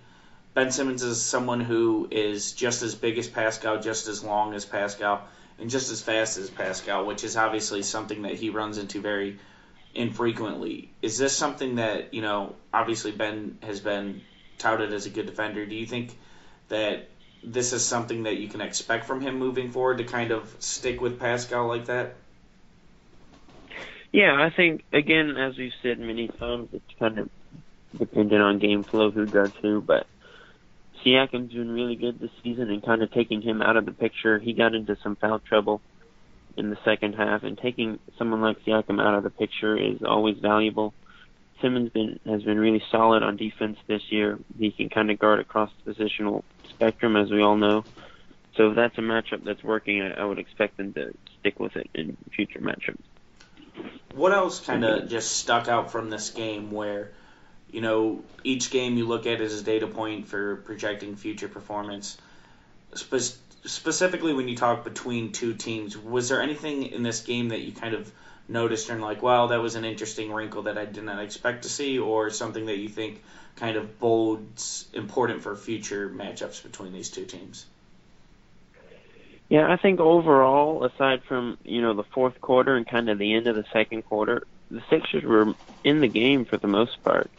Ben 0.53 0.71
Simmons 0.71 1.03
is 1.03 1.21
someone 1.21 1.59
who 1.59 2.07
is 2.09 2.53
just 2.53 2.81
as 2.81 2.95
big 2.95 3.17
as 3.17 3.27
Pascal, 3.27 3.81
just 3.81 4.07
as 4.07 4.23
long 4.23 4.53
as 4.53 4.63
Pascal, 4.63 5.27
and 5.59 5.69
just 5.69 5.91
as 5.91 6.01
fast 6.01 6.37
as 6.37 6.49
Pascal, 6.49 7.05
which 7.05 7.25
is 7.25 7.35
obviously 7.35 7.83
something 7.83 8.21
that 8.21 8.35
he 8.35 8.49
runs 8.49 8.77
into 8.77 9.01
very 9.01 9.37
infrequently. 9.95 10.91
Is 11.01 11.17
this 11.17 11.35
something 11.35 11.75
that 11.75 12.13
you 12.13 12.21
know? 12.21 12.55
Obviously, 12.73 13.11
Ben 13.11 13.57
has 13.63 13.79
been 13.79 14.21
touted 14.57 14.93
as 14.93 15.05
a 15.05 15.09
good 15.09 15.25
defender. 15.25 15.65
Do 15.65 15.75
you 15.75 15.85
think 15.85 16.15
that 16.67 17.09
this 17.43 17.73
is 17.73 17.83
something 17.83 18.23
that 18.23 18.37
you 18.37 18.47
can 18.47 18.61
expect 18.61 19.05
from 19.05 19.21
him 19.21 19.37
moving 19.37 19.71
forward 19.71 19.99
to 19.99 20.03
kind 20.03 20.31
of 20.31 20.53
stick 20.59 20.99
with 21.01 21.19
Pascal 21.19 21.67
like 21.67 21.85
that? 21.85 22.15
Yeah, 24.11 24.33
I 24.33 24.49
think 24.49 24.83
again, 24.93 25.35
as 25.37 25.57
we've 25.57 25.73
said 25.81 25.99
many 25.99 26.27
times, 26.27 26.69
it's 26.73 26.99
kind 26.99 27.19
of 27.19 27.29
dependent 27.97 28.41
on 28.41 28.59
game 28.59 28.83
flow 28.83 29.11
who 29.11 29.25
does 29.25 29.51
who, 29.61 29.81
but 29.81 30.07
Siakam's 31.03 31.53
been 31.53 31.71
really 31.71 31.95
good 31.95 32.19
this 32.19 32.31
season 32.43 32.69
and 32.69 32.83
kind 32.83 33.03
of 33.03 33.11
taking 33.11 33.41
him 33.41 33.61
out 33.61 33.77
of 33.77 33.85
the 33.85 33.91
picture. 33.91 34.39
He 34.39 34.53
got 34.53 34.73
into 34.73 34.97
some 35.03 35.15
foul 35.15 35.39
trouble 35.39 35.81
in 36.57 36.69
the 36.69 36.77
second 36.85 37.13
half, 37.13 37.43
and 37.43 37.57
taking 37.57 37.99
someone 38.17 38.41
like 38.41 38.63
Siakam 38.65 39.01
out 39.01 39.15
of 39.15 39.23
the 39.23 39.29
picture 39.29 39.77
is 39.77 40.01
always 40.03 40.37
valuable. 40.37 40.93
Simmons 41.61 41.89
been 41.89 42.19
has 42.25 42.43
been 42.43 42.59
really 42.59 42.83
solid 42.91 43.23
on 43.23 43.37
defense 43.37 43.77
this 43.87 44.01
year. 44.09 44.39
He 44.57 44.71
can 44.71 44.89
kind 44.89 45.09
of 45.09 45.19
guard 45.19 45.39
across 45.39 45.71
the 45.83 45.93
positional 45.93 46.43
spectrum, 46.69 47.15
as 47.15 47.29
we 47.31 47.41
all 47.41 47.55
know. 47.55 47.83
So 48.55 48.69
if 48.69 48.75
that's 48.75 48.97
a 48.97 49.01
matchup 49.01 49.43
that's 49.43 49.63
working, 49.63 50.01
I, 50.01 50.21
I 50.21 50.25
would 50.25 50.39
expect 50.39 50.77
them 50.77 50.93
to 50.93 51.13
stick 51.39 51.59
with 51.59 51.75
it 51.75 51.89
in 51.93 52.17
future 52.33 52.59
matchups. 52.59 53.01
What 54.13 54.31
else 54.31 54.59
kind 54.59 54.85
of 54.85 55.09
just 55.09 55.31
stuck 55.31 55.67
out 55.67 55.91
from 55.91 56.09
this 56.09 56.29
game 56.29 56.71
where, 56.71 57.11
you 57.69 57.81
know, 57.81 58.23
each 58.45 58.71
game 58.71 58.95
you 58.95 59.05
look 59.05 59.25
at 59.25 59.41
as 59.41 59.59
a 59.59 59.63
data 59.63 59.87
point 59.87 60.27
for 60.27 60.55
projecting 60.57 61.17
future 61.17 61.49
performance? 61.49 62.17
Specifically 63.65 64.33
when 64.33 64.47
you 64.47 64.55
talk 64.55 64.83
between 64.83 65.31
two 65.31 65.53
teams, 65.53 65.97
was 65.97 66.29
there 66.29 66.41
anything 66.41 66.83
in 66.83 67.03
this 67.03 67.21
game 67.21 67.49
that 67.49 67.61
you 67.61 67.71
kind 67.71 67.93
of 67.93 68.11
noticed 68.47 68.89
and 68.89 69.01
like, 69.01 69.21
wow, 69.21 69.47
that 69.47 69.61
was 69.61 69.75
an 69.75 69.85
interesting 69.85 70.31
wrinkle 70.31 70.63
that 70.63 70.77
I 70.77 70.85
did 70.85 71.03
not 71.03 71.23
expect 71.23 71.63
to 71.63 71.69
see, 71.69 71.99
or 71.99 72.29
something 72.29 72.67
that 72.67 72.77
you 72.77 72.89
think 72.89 73.23
kind 73.55 73.77
of 73.77 73.99
bodes 73.99 74.87
important 74.93 75.41
for 75.41 75.55
future 75.55 76.09
matchups 76.09 76.61
between 76.63 76.93
these 76.93 77.09
two 77.09 77.25
teams? 77.25 77.65
Yeah, 79.47 79.71
I 79.71 79.77
think 79.77 79.99
overall, 79.99 80.83
aside 80.83 81.23
from 81.27 81.57
you 81.63 81.81
know 81.81 81.93
the 81.93 82.03
fourth 82.03 82.39
quarter 82.41 82.75
and 82.75 82.87
kind 82.87 83.09
of 83.09 83.17
the 83.17 83.33
end 83.33 83.47
of 83.47 83.55
the 83.55 83.65
second 83.71 84.03
quarter, 84.03 84.43
the 84.71 84.81
Sixers 84.89 85.23
were 85.23 85.53
in 85.83 86.01
the 86.01 86.07
game 86.07 86.45
for 86.45 86.57
the 86.57 86.67
most 86.67 87.03
part. 87.03 87.29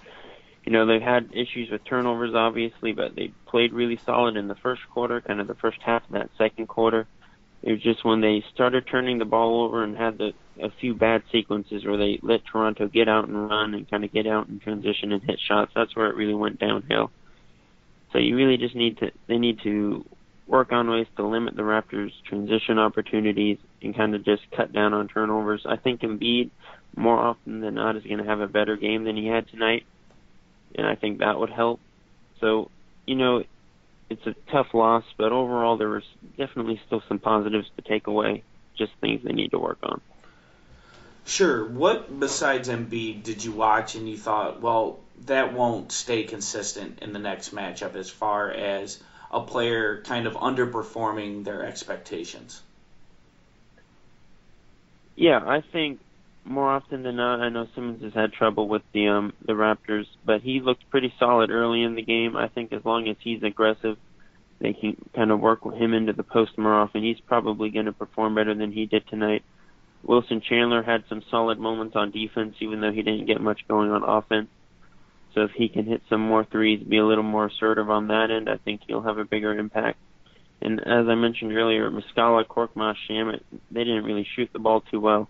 You 0.67 0.73
know, 0.73 0.85
they've 0.85 1.01
had 1.01 1.31
issues 1.33 1.71
with 1.71 1.85
turnovers, 1.85 2.35
obviously, 2.35 2.93
but 2.93 3.15
they 3.15 3.33
played 3.47 3.73
really 3.73 3.99
solid 4.05 4.37
in 4.37 4.49
the 4.49 4.57
first 4.57 4.83
quarter, 4.93 5.21
kind 5.21 5.41
of 5.41 5.47
the 5.47 5.55
first 5.55 5.79
half 5.81 6.05
of 6.05 6.13
that 6.13 6.31
second 6.37 6.67
quarter. 6.67 7.07
It 7.63 7.73
was 7.73 7.83
just 7.83 8.05
when 8.05 8.21
they 8.21 8.45
started 8.53 8.85
turning 8.91 9.19
the 9.19 9.25
ball 9.25 9.65
over 9.65 9.85
and 9.85 9.97
had 9.97 10.19
the, 10.19 10.33
a 10.61 10.71
few 10.81 10.95
bad 10.95 11.23
sequences 11.33 11.85
where 11.85 11.97
they 11.97 12.19
let 12.23 12.45
Toronto 12.45 12.89
get 12.89 13.09
out 13.09 13.29
and 13.29 13.49
run 13.49 13.75
and 13.75 13.89
kind 13.89 14.05
of 14.05 14.13
get 14.13 14.27
out 14.27 14.49
and 14.49 14.61
transition 14.61 15.13
and 15.13 15.23
hit 15.23 15.39
shots. 15.47 15.73
That's 15.75 15.95
where 15.95 16.09
it 16.09 16.17
really 16.17 16.35
went 16.35 16.59
downhill. 16.59 17.11
So 18.13 18.19
you 18.19 18.37
really 18.37 18.57
just 18.57 18.75
need 18.75 18.99
to 18.99 19.11
they 19.27 19.39
need 19.39 19.61
to 19.63 20.05
work 20.47 20.73
on 20.73 20.89
ways 20.89 21.07
to 21.17 21.27
limit 21.27 21.57
the 21.57 21.63
Raptors' 21.63 22.13
transition 22.29 22.79
opportunities 22.79 23.59
and 23.83 23.97
kind 23.97 24.15
of 24.15 24.25
just 24.25 24.43
cut 24.57 24.73
down 24.73 24.95
on 24.95 25.09
turnovers. 25.09 25.65
I 25.69 25.77
think 25.77 26.03
Embiid 26.03 26.51
more 26.97 27.19
often 27.19 27.61
than 27.61 27.75
not 27.75 27.97
is 27.97 28.05
going 28.05 28.19
to 28.19 28.25
have 28.25 28.41
a 28.41 28.47
better 28.47 28.77
game 28.77 29.05
than 29.05 29.17
he 29.17 29.27
had 29.27 29.49
tonight, 29.49 29.85
and 30.77 30.87
I 30.87 30.95
think 30.95 31.19
that 31.19 31.39
would 31.39 31.51
help. 31.51 31.81
So, 32.41 32.71
you 33.07 33.17
know, 33.17 33.45
it's 34.09 34.27
a 34.27 34.35
tough 34.51 34.69
loss, 34.75 35.05
but 35.17 35.33
overall 35.33 35.77
there 35.77 35.89
was 35.89 36.05
definitely 36.37 36.81
still 36.87 37.03
some 37.09 37.19
positives 37.19 37.69
to 37.77 37.83
take 37.83 38.07
away, 38.07 38.43
just 38.77 38.93
things 39.01 39.23
they 39.25 39.33
need 39.33 39.51
to 39.51 39.59
work 39.59 39.79
on. 39.83 40.01
Sure. 41.25 41.67
What 41.67 42.21
besides 42.21 42.69
Embiid 42.69 43.25
did 43.25 43.43
you 43.43 43.51
watch 43.51 43.97
and 43.97 44.09
you 44.09 44.17
thought, 44.17 44.61
well, 44.61 45.01
that 45.25 45.53
won't 45.53 45.91
stay 45.91 46.23
consistent 46.23 47.01
in 47.01 47.13
the 47.13 47.19
next 47.19 47.55
matchup 47.55 47.97
as 47.97 48.09
far 48.09 48.51
as 48.51 49.03
a 49.33 49.41
player 49.41 50.03
kind 50.03 50.27
of 50.27 50.35
underperforming 50.35 51.43
their 51.43 51.65
expectations? 51.65 52.63
Yeah, 55.17 55.41
I 55.45 55.63
think 55.63 55.99
more 56.47 56.71
often 56.71 57.03
than 57.03 57.17
not, 57.17 57.41
I 57.41 57.49
know 57.49 57.67
Simmons 57.75 58.03
has 58.03 58.15
had 58.15 58.33
trouble 58.33 58.69
with 58.69 58.83
the 58.93 59.09
um 59.09 59.33
the 59.45 59.53
Raptors, 59.53 60.07
but 60.25 60.41
he 60.43 60.61
looked 60.61 60.89
pretty 60.91 61.13
solid 61.19 61.51
early 61.51 61.83
in 61.83 61.95
the 61.95 62.03
game. 62.03 62.37
I 62.37 62.49
think 62.49 62.73
as 62.73 62.85
long 62.85 63.09
as 63.09 63.17
he's 63.21 63.43
aggressive, 63.43 63.97
they 64.61 64.73
can 64.73 64.97
kind 65.15 65.31
of 65.31 65.41
work 65.41 65.63
him 65.75 65.93
into 65.93 66.13
the 66.13 66.23
post 66.23 66.57
more 66.57 66.75
often. 66.75 67.03
He's 67.03 67.21
probably 67.21 67.71
going 67.71 67.87
to 67.87 67.93
perform 67.93 68.35
better 68.35 68.55
than 68.55 68.73
he 68.73 68.87
did 68.87 69.07
tonight. 69.09 69.45
Wilson 70.03 70.41
Chandler 70.41 70.83
had 70.83 71.05
some 71.09 71.23
solid 71.31 71.59
moments 71.59 71.97
on 71.97 72.11
defense, 72.11 72.55
even 72.61 72.81
though 72.81 72.93
he 72.93 73.03
didn't 73.03 73.27
get 73.27 73.41
much 73.41 73.67
going 73.69 73.91
on 73.91 74.03
offense. 74.03 74.49
So 75.35 75.43
if 75.43 75.51
he 75.51 75.69
can 75.69 75.85
hit 75.85 76.03
some 76.09 76.21
more 76.21 76.45
threes, 76.45 76.83
be 76.83 76.99
a 76.99 77.05
little 77.05 77.25
more 77.25 77.47
assertive 77.47 77.91
on 77.91 78.09
that 78.09 78.31
end, 78.31 78.49
I 78.49 78.57
think 78.57 78.83
he'll 78.87 79.03
have 79.03 79.19
a 79.19 79.25
bigger 79.25 79.53
impact. 79.53 79.99
And 80.63 80.81
as 80.81 81.07
I 81.09 81.15
mentioned 81.15 81.53
earlier, 81.53 81.91
Muscala, 81.91 82.47
Korkmaz, 82.47 82.95
Shamet, 83.09 83.43
they 83.71 83.85
didn't 83.85 84.05
really 84.05 84.27
shoot 84.35 84.49
the 84.53 84.59
ball 84.59 84.81
too 84.81 85.01
well. 85.01 85.29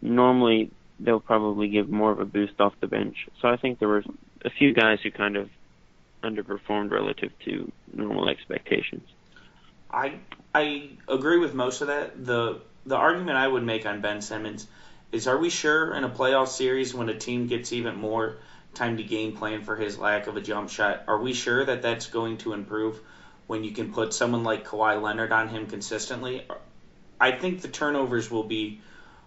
Normally, 0.00 0.70
they'll 1.00 1.20
probably 1.20 1.68
give 1.68 1.88
more 1.88 2.12
of 2.12 2.20
a 2.20 2.24
boost 2.24 2.60
off 2.60 2.74
the 2.80 2.86
bench. 2.86 3.28
So 3.40 3.48
I 3.48 3.56
think 3.56 3.78
there 3.78 3.88
were 3.88 4.04
a 4.44 4.50
few 4.50 4.72
guys 4.72 5.00
who 5.02 5.10
kind 5.10 5.36
of 5.36 5.50
underperformed 6.22 6.90
relative 6.90 7.32
to 7.44 7.70
normal 7.92 8.28
expectations. 8.28 9.08
I 9.90 10.14
I 10.54 10.90
agree 11.08 11.38
with 11.38 11.54
most 11.54 11.80
of 11.80 11.88
that. 11.88 12.24
The 12.24 12.60
the 12.86 12.96
argument 12.96 13.36
I 13.36 13.46
would 13.46 13.62
make 13.62 13.86
on 13.86 14.00
Ben 14.00 14.20
Simmons 14.22 14.66
is 15.12 15.26
are 15.28 15.38
we 15.38 15.50
sure 15.50 15.94
in 15.94 16.04
a 16.04 16.08
playoff 16.08 16.48
series 16.48 16.94
when 16.94 17.08
a 17.08 17.16
team 17.16 17.46
gets 17.46 17.72
even 17.72 17.96
more 17.96 18.36
time 18.74 18.96
to 18.96 19.04
game 19.04 19.36
plan 19.36 19.62
for 19.62 19.76
his 19.76 19.98
lack 19.98 20.26
of 20.26 20.36
a 20.36 20.40
jump 20.40 20.68
shot. 20.68 21.04
Are 21.06 21.18
we 21.18 21.32
sure 21.32 21.64
that 21.64 21.82
that's 21.82 22.06
going 22.08 22.38
to 22.38 22.52
improve 22.52 22.98
when 23.46 23.62
you 23.62 23.70
can 23.70 23.92
put 23.92 24.12
someone 24.12 24.42
like 24.42 24.66
Kawhi 24.66 25.00
Leonard 25.00 25.32
on 25.32 25.48
him 25.48 25.66
consistently? 25.66 26.44
I 27.20 27.32
think 27.32 27.60
the 27.60 27.68
turnovers 27.68 28.30
will 28.30 28.42
be 28.42 28.80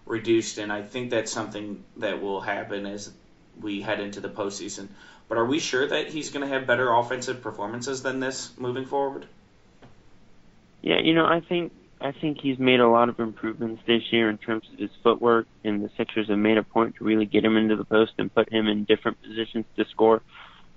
reduced, 0.08 0.58
and 0.58 0.72
I 0.72 0.82
think 0.82 1.10
that's 1.10 1.30
something 1.30 1.84
that 1.98 2.20
will 2.20 2.40
happen 2.40 2.86
as 2.86 3.12
we 3.60 3.80
head 3.80 4.00
into 4.00 4.20
the 4.20 4.28
postseason. 4.28 4.88
But 5.28 5.38
are 5.38 5.44
we 5.44 5.58
sure 5.58 5.86
that 5.86 6.08
he's 6.08 6.30
going 6.30 6.48
to 6.48 6.52
have 6.52 6.66
better 6.66 6.90
offensive 6.90 7.42
performances 7.42 8.02
than 8.02 8.18
this 8.18 8.50
moving 8.58 8.86
forward? 8.86 9.26
Yeah, 10.80 11.00
you 11.00 11.14
know, 11.14 11.26
I 11.26 11.40
think 11.40 11.72
I 12.00 12.12
think 12.12 12.38
he's 12.40 12.58
made 12.58 12.80
a 12.80 12.88
lot 12.88 13.08
of 13.08 13.18
improvements 13.18 13.82
this 13.86 14.02
year 14.12 14.30
in 14.30 14.38
terms 14.38 14.64
of 14.72 14.78
his 14.78 14.90
footwork, 15.02 15.46
and 15.64 15.84
the 15.84 15.90
Sixers 15.96 16.28
have 16.28 16.38
made 16.38 16.56
a 16.56 16.62
point 16.62 16.96
to 16.96 17.04
really 17.04 17.26
get 17.26 17.44
him 17.44 17.56
into 17.56 17.76
the 17.76 17.84
post 17.84 18.12
and 18.18 18.32
put 18.32 18.52
him 18.52 18.68
in 18.68 18.84
different 18.84 19.20
positions 19.20 19.66
to 19.76 19.84
score 19.90 20.22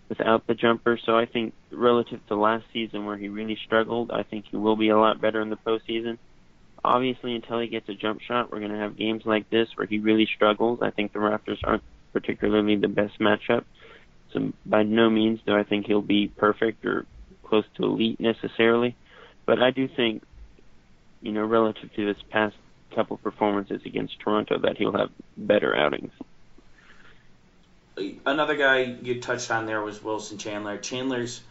without 0.09 0.47
the 0.47 0.55
jumper. 0.55 0.99
So 1.05 1.17
I 1.17 1.25
think 1.25 1.53
relative 1.71 2.19
to 2.27 2.35
last 2.35 2.65
season 2.73 3.05
where 3.05 3.17
he 3.17 3.29
really 3.29 3.57
struggled, 3.65 4.11
I 4.11 4.23
think 4.23 4.45
he 4.49 4.57
will 4.57 4.75
be 4.75 4.89
a 4.89 4.97
lot 4.97 5.21
better 5.21 5.41
in 5.41 5.49
the 5.49 5.57
postseason. 5.57 6.17
Obviously, 6.83 7.35
until 7.35 7.59
he 7.59 7.67
gets 7.67 7.87
a 7.89 7.93
jump 7.93 8.21
shot, 8.21 8.51
we're 8.51 8.59
going 8.59 8.71
to 8.71 8.77
have 8.77 8.97
games 8.97 9.23
like 9.25 9.49
this 9.49 9.67
where 9.75 9.85
he 9.85 9.99
really 9.99 10.27
struggles. 10.35 10.79
I 10.81 10.89
think 10.89 11.13
the 11.13 11.19
Raptors 11.19 11.59
aren't 11.63 11.83
particularly 12.13 12.75
the 12.75 12.87
best 12.87 13.19
matchup. 13.19 13.65
So 14.33 14.51
by 14.65 14.83
no 14.83 15.09
means 15.09 15.39
do 15.45 15.55
I 15.55 15.63
think 15.63 15.85
he'll 15.85 16.01
be 16.01 16.27
perfect 16.27 16.85
or 16.85 17.05
close 17.43 17.65
to 17.75 17.83
elite 17.83 18.19
necessarily. 18.19 18.95
But 19.45 19.61
I 19.61 19.71
do 19.71 19.87
think 19.87 20.23
you 21.21 21.31
know, 21.31 21.45
relative 21.45 21.93
to 21.93 22.07
his 22.07 22.17
past 22.29 22.55
couple 22.95 23.17
performances 23.17 23.81
against 23.85 24.19
Toronto, 24.19 24.59
that 24.59 24.77
he'll 24.77 24.97
have 24.97 25.11
better 25.37 25.75
outings. 25.75 26.11
Another 28.25 28.55
guy 28.55 28.97
you 29.01 29.21
touched 29.21 29.51
on 29.51 29.65
there 29.65 29.81
was 29.81 30.03
Wilson 30.03 30.37
Chandler. 30.37 30.77
Chandler's 30.77 31.41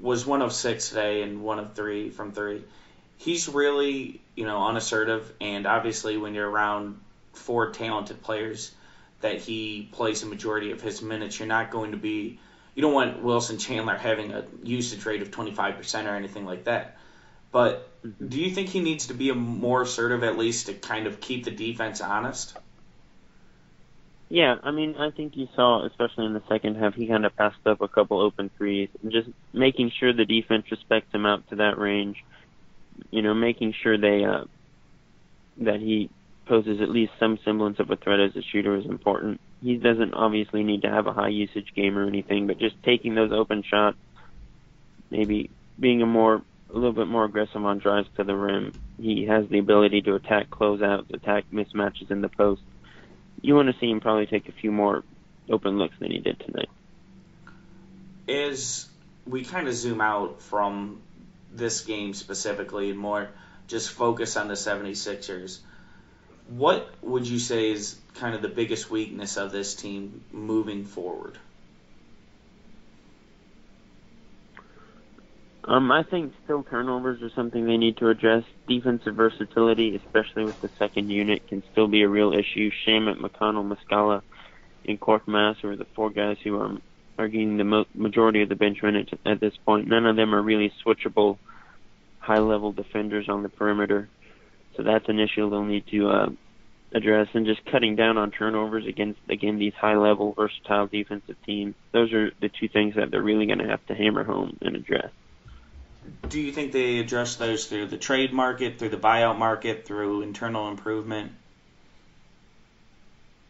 was 0.00 0.26
one 0.26 0.42
of 0.42 0.52
six 0.52 0.88
today 0.88 1.22
and 1.22 1.42
one 1.42 1.58
of 1.58 1.74
three 1.74 2.10
from 2.10 2.32
three. 2.32 2.64
He's 3.20 3.48
really, 3.48 4.22
you 4.34 4.46
know, 4.46 4.66
unassertive, 4.66 5.30
and 5.42 5.66
obviously 5.66 6.16
when 6.16 6.34
you're 6.34 6.48
around 6.48 6.98
four 7.34 7.70
talented 7.70 8.22
players, 8.22 8.72
that 9.20 9.40
he 9.40 9.90
plays 9.92 10.22
a 10.22 10.26
majority 10.26 10.70
of 10.72 10.80
his 10.80 11.02
minutes, 11.02 11.38
you're 11.38 11.46
not 11.46 11.70
going 11.70 11.90
to 11.90 11.98
be. 11.98 12.38
You 12.74 12.80
don't 12.80 12.94
want 12.94 13.22
Wilson 13.22 13.58
Chandler 13.58 13.96
having 13.96 14.32
a 14.32 14.44
usage 14.62 15.04
rate 15.04 15.20
of 15.20 15.30
25% 15.30 16.06
or 16.06 16.16
anything 16.16 16.46
like 16.46 16.64
that. 16.64 16.96
But 17.52 17.86
do 18.26 18.40
you 18.40 18.50
think 18.52 18.70
he 18.70 18.80
needs 18.80 19.08
to 19.08 19.14
be 19.14 19.30
more 19.32 19.82
assertive 19.82 20.24
at 20.24 20.38
least 20.38 20.66
to 20.66 20.74
kind 20.74 21.06
of 21.06 21.20
keep 21.20 21.44
the 21.44 21.50
defense 21.50 22.00
honest? 22.00 22.56
Yeah, 24.30 24.56
I 24.62 24.70
mean, 24.70 24.94
I 24.96 25.10
think 25.10 25.36
you 25.36 25.48
saw, 25.56 25.84
especially 25.84 26.24
in 26.24 26.32
the 26.32 26.42
second 26.48 26.76
half, 26.76 26.94
he 26.94 27.08
kind 27.08 27.26
of 27.26 27.36
passed 27.36 27.66
up 27.66 27.82
a 27.82 27.88
couple 27.88 28.20
open 28.20 28.50
threes, 28.56 28.88
and 29.02 29.12
just 29.12 29.28
making 29.52 29.90
sure 29.90 30.14
the 30.14 30.24
defense 30.24 30.70
respects 30.70 31.12
him 31.12 31.26
out 31.26 31.46
to 31.50 31.56
that 31.56 31.76
range. 31.76 32.24
You 33.10 33.22
know, 33.22 33.34
making 33.34 33.74
sure 33.82 33.98
they 33.98 34.24
uh, 34.24 34.44
that 35.58 35.80
he 35.80 36.10
poses 36.46 36.80
at 36.80 36.90
least 36.90 37.12
some 37.20 37.38
semblance 37.44 37.78
of 37.78 37.90
a 37.90 37.96
threat 37.96 38.18
as 38.18 38.34
a 38.34 38.42
shooter 38.42 38.76
is 38.76 38.84
important. 38.84 39.40
He 39.62 39.76
doesn't 39.76 40.14
obviously 40.14 40.64
need 40.64 40.82
to 40.82 40.90
have 40.90 41.06
a 41.06 41.12
high 41.12 41.28
usage 41.28 41.72
game 41.76 41.96
or 41.96 42.06
anything, 42.06 42.46
but 42.46 42.58
just 42.58 42.74
taking 42.82 43.14
those 43.14 43.30
open 43.30 43.62
shots, 43.62 43.96
maybe 45.10 45.50
being 45.78 46.02
a 46.02 46.06
more 46.06 46.42
a 46.72 46.74
little 46.74 46.92
bit 46.92 47.08
more 47.08 47.24
aggressive 47.24 47.64
on 47.64 47.78
drives 47.78 48.08
to 48.16 48.24
the 48.24 48.34
rim. 48.34 48.72
He 49.00 49.26
has 49.26 49.48
the 49.48 49.58
ability 49.58 50.02
to 50.02 50.14
attack 50.14 50.50
closeouts, 50.50 51.12
attack 51.12 51.44
mismatches 51.52 52.10
in 52.10 52.20
the 52.20 52.28
post. 52.28 52.62
You 53.42 53.54
want 53.54 53.72
to 53.72 53.78
see 53.80 53.90
him 53.90 54.00
probably 54.00 54.26
take 54.26 54.48
a 54.48 54.52
few 54.52 54.70
more 54.70 55.02
open 55.48 55.78
looks 55.78 55.94
than 55.98 56.10
he 56.10 56.18
did 56.18 56.38
tonight. 56.40 56.68
As 58.28 58.88
we 59.26 59.44
kind 59.44 59.66
of 59.66 59.74
zoom 59.74 60.00
out 60.00 60.42
from 60.42 61.00
this 61.52 61.82
game 61.82 62.14
specifically 62.14 62.90
and 62.90 62.98
more 62.98 63.30
just 63.66 63.90
focus 63.90 64.36
on 64.36 64.48
the 64.48 64.54
76ers, 64.54 65.58
what 66.48 66.92
would 67.02 67.26
you 67.26 67.38
say 67.38 67.70
is 67.70 67.96
kind 68.14 68.34
of 68.34 68.42
the 68.42 68.48
biggest 68.48 68.90
weakness 68.90 69.36
of 69.36 69.52
this 69.52 69.74
team 69.74 70.24
moving 70.32 70.84
forward? 70.84 71.38
Um, 75.64 75.92
I 75.92 76.02
think 76.02 76.32
still 76.44 76.64
turnovers 76.64 77.22
are 77.22 77.30
something 77.30 77.66
they 77.66 77.76
need 77.76 77.98
to 77.98 78.08
address. 78.08 78.42
Defensive 78.66 79.14
versatility, 79.14 79.94
especially 79.94 80.44
with 80.44 80.60
the 80.60 80.70
second 80.78 81.10
unit, 81.10 81.46
can 81.46 81.62
still 81.70 81.86
be 81.86 82.02
a 82.02 82.08
real 82.08 82.32
issue. 82.32 82.72
Shamet, 82.84 83.20
McConnell, 83.20 83.76
Muscala, 83.76 84.22
and 84.88 84.98
Korkmaz 84.98 85.62
are 85.62 85.76
the 85.76 85.84
four 85.94 86.10
guys 86.10 86.38
who 86.42 86.58
are, 86.58 86.76
are 87.20 87.28
getting 87.28 87.56
the 87.56 87.64
mo- 87.64 87.86
majority 87.94 88.42
of 88.42 88.48
the 88.48 88.56
bench 88.56 88.82
minutes 88.82 89.12
at 89.24 89.40
this 89.40 89.56
point. 89.64 89.86
None 89.86 90.06
of 90.06 90.16
them 90.16 90.34
are 90.34 90.42
really 90.42 90.72
switchable, 90.84 91.38
high-level 92.18 92.72
defenders 92.72 93.28
on 93.28 93.42
the 93.42 93.48
perimeter. 93.48 94.08
So 94.76 94.82
that's 94.82 95.08
an 95.08 95.20
issue 95.20 95.48
they'll 95.50 95.64
need 95.64 95.86
to 95.88 96.08
uh, 96.08 96.30
address. 96.92 97.28
And 97.34 97.46
just 97.46 97.64
cutting 97.66 97.96
down 97.96 98.18
on 98.18 98.30
turnovers 98.30 98.86
against, 98.86 99.20
again, 99.28 99.58
these 99.58 99.74
high-level, 99.74 100.32
versatile 100.32 100.86
defensive 100.86 101.36
teams. 101.44 101.74
Those 101.92 102.12
are 102.12 102.32
the 102.40 102.48
two 102.48 102.68
things 102.68 102.94
that 102.96 103.10
they're 103.10 103.22
really 103.22 103.46
going 103.46 103.58
to 103.58 103.68
have 103.68 103.84
to 103.86 103.94
hammer 103.94 104.24
home 104.24 104.56
and 104.62 104.76
address. 104.76 105.10
Do 106.28 106.40
you 106.40 106.52
think 106.52 106.72
they 106.72 106.98
address 106.98 107.36
those 107.36 107.66
through 107.66 107.86
the 107.86 107.98
trade 107.98 108.32
market, 108.32 108.78
through 108.78 108.88
the 108.88 108.96
buyout 108.96 109.38
market, 109.38 109.84
through 109.84 110.22
internal 110.22 110.68
improvement? 110.68 111.32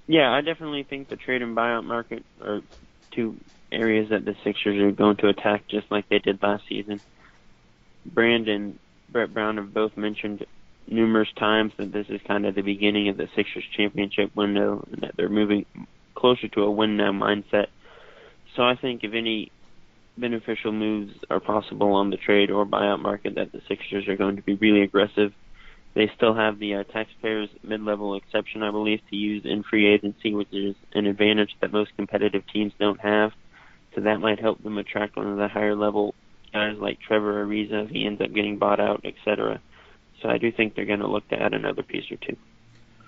Yeah, 0.08 0.32
I 0.32 0.40
definitely 0.40 0.82
think 0.82 1.08
the 1.08 1.16
trade 1.16 1.42
and 1.42 1.56
buyout 1.56 1.84
market 1.84 2.24
are 2.42 2.62
two 3.12 3.36
areas 3.72 4.10
that 4.10 4.24
the 4.24 4.36
Sixers 4.44 4.80
are 4.80 4.90
going 4.90 5.16
to 5.16 5.28
attack 5.28 5.66
just 5.68 5.90
like 5.90 6.08
they 6.08 6.18
did 6.18 6.42
last 6.42 6.64
season. 6.68 7.00
Brandon, 8.04 8.78
Brett 9.10 9.32
Brown 9.32 9.56
have 9.56 9.74
both 9.74 9.96
mentioned 9.96 10.46
numerous 10.86 11.28
times 11.36 11.72
that 11.76 11.92
this 11.92 12.08
is 12.08 12.20
kind 12.26 12.46
of 12.46 12.54
the 12.54 12.62
beginning 12.62 13.08
of 13.08 13.16
the 13.16 13.28
Sixers 13.36 13.64
championship 13.76 14.34
window 14.34 14.86
and 14.90 15.02
that 15.02 15.16
they're 15.16 15.28
moving 15.28 15.66
closer 16.14 16.48
to 16.48 16.62
a 16.62 16.70
win 16.70 16.96
now 16.96 17.12
mindset. 17.12 17.66
So 18.56 18.62
I 18.62 18.74
think 18.74 19.04
if 19.04 19.14
any 19.14 19.52
beneficial 20.18 20.72
moves 20.72 21.14
are 21.30 21.40
possible 21.40 21.92
on 21.94 22.10
the 22.10 22.16
trade 22.16 22.50
or 22.50 22.66
buyout 22.66 23.00
market, 23.00 23.36
that 23.36 23.52
the 23.52 23.62
Sixers 23.68 24.08
are 24.08 24.16
going 24.16 24.36
to 24.36 24.42
be 24.42 24.54
really 24.54 24.82
aggressive. 24.82 25.32
They 25.94 26.10
still 26.14 26.34
have 26.34 26.58
the 26.58 26.76
uh, 26.76 26.84
taxpayers 26.84 27.48
mid-level 27.62 28.14
exception, 28.14 28.62
I 28.62 28.70
believe, 28.70 29.00
to 29.10 29.16
use 29.16 29.44
in 29.44 29.62
free 29.62 29.86
agency, 29.92 30.34
which 30.34 30.52
is 30.52 30.76
an 30.92 31.06
advantage 31.06 31.56
that 31.60 31.72
most 31.72 31.96
competitive 31.96 32.44
teams 32.52 32.72
don't 32.78 33.00
have. 33.00 33.32
So 33.94 34.02
that 34.02 34.20
might 34.20 34.40
help 34.40 34.62
them 34.62 34.78
attract 34.78 35.16
one 35.16 35.26
of 35.26 35.36
the 35.36 35.48
higher 35.48 35.74
level 35.74 36.14
guys 36.52 36.76
like 36.78 37.00
Trevor 37.00 37.44
Ariza 37.44 37.84
if 37.84 37.90
he 37.90 38.06
ends 38.06 38.20
up 38.20 38.32
getting 38.32 38.58
bought 38.58 38.80
out, 38.80 39.04
etc. 39.04 39.60
So 40.20 40.28
I 40.28 40.38
do 40.38 40.50
think 40.50 40.74
they're 40.74 40.84
going 40.84 41.00
to 41.00 41.06
look 41.06 41.28
to 41.28 41.40
add 41.40 41.54
another 41.54 41.82
piece 41.82 42.10
or 42.10 42.16
two. 42.16 42.36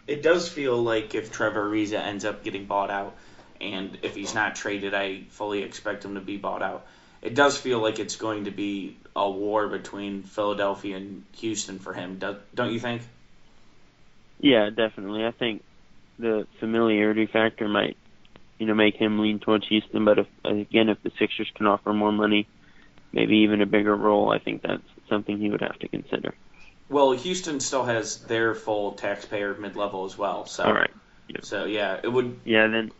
It 0.06 0.22
does 0.22 0.48
feel 0.48 0.80
like 0.82 1.14
if 1.14 1.32
Trevor 1.32 1.70
Ariza 1.70 2.00
ends 2.00 2.24
up 2.24 2.44
getting 2.44 2.66
bought 2.66 2.90
out, 2.90 3.16
and 3.60 3.98
if 4.02 4.14
he's 4.14 4.34
not 4.34 4.56
traded, 4.56 4.94
I 4.94 5.22
fully 5.30 5.62
expect 5.62 6.04
him 6.04 6.14
to 6.14 6.20
be 6.20 6.36
bought 6.36 6.62
out. 6.62 6.86
It 7.20 7.34
does 7.34 7.56
feel 7.56 7.80
like 7.80 8.00
it's 8.00 8.16
going 8.16 8.46
to 8.46 8.50
be 8.50 8.96
a 9.14 9.30
war 9.30 9.68
between 9.68 10.22
Philadelphia 10.22 10.96
and 10.96 11.24
Houston 11.36 11.78
for 11.78 11.92
him, 11.92 12.18
don't 12.18 12.72
you 12.72 12.80
think? 12.80 13.02
Yeah, 14.40 14.70
definitely. 14.70 15.24
I 15.24 15.30
think 15.30 15.62
the 16.18 16.48
familiarity 16.58 17.26
factor 17.26 17.68
might, 17.68 17.96
you 18.62 18.68
know, 18.68 18.74
make 18.74 18.94
him 18.94 19.18
lean 19.18 19.40
towards 19.40 19.66
Houston. 19.66 20.04
But 20.04 20.20
if 20.20 20.26
again, 20.44 20.88
if 20.88 21.02
the 21.02 21.10
Sixers 21.18 21.50
can 21.56 21.66
offer 21.66 21.92
more 21.92 22.12
money, 22.12 22.46
maybe 23.10 23.38
even 23.38 23.60
a 23.60 23.66
bigger 23.66 23.96
role, 23.96 24.30
I 24.30 24.38
think 24.38 24.62
that's 24.62 24.84
something 25.08 25.36
he 25.36 25.50
would 25.50 25.62
have 25.62 25.76
to 25.80 25.88
consider. 25.88 26.32
Well, 26.88 27.10
Houston 27.10 27.58
still 27.58 27.82
has 27.82 28.18
their 28.18 28.54
full 28.54 28.92
taxpayer 28.92 29.54
mid 29.54 29.74
level 29.74 30.04
as 30.04 30.16
well. 30.16 30.46
So, 30.46 30.62
all 30.62 30.72
right. 30.72 30.92
Yep. 31.26 31.44
So 31.44 31.64
yeah, 31.64 31.98
it 32.04 32.06
would. 32.06 32.38
Yeah, 32.44 32.68
then 32.68 32.92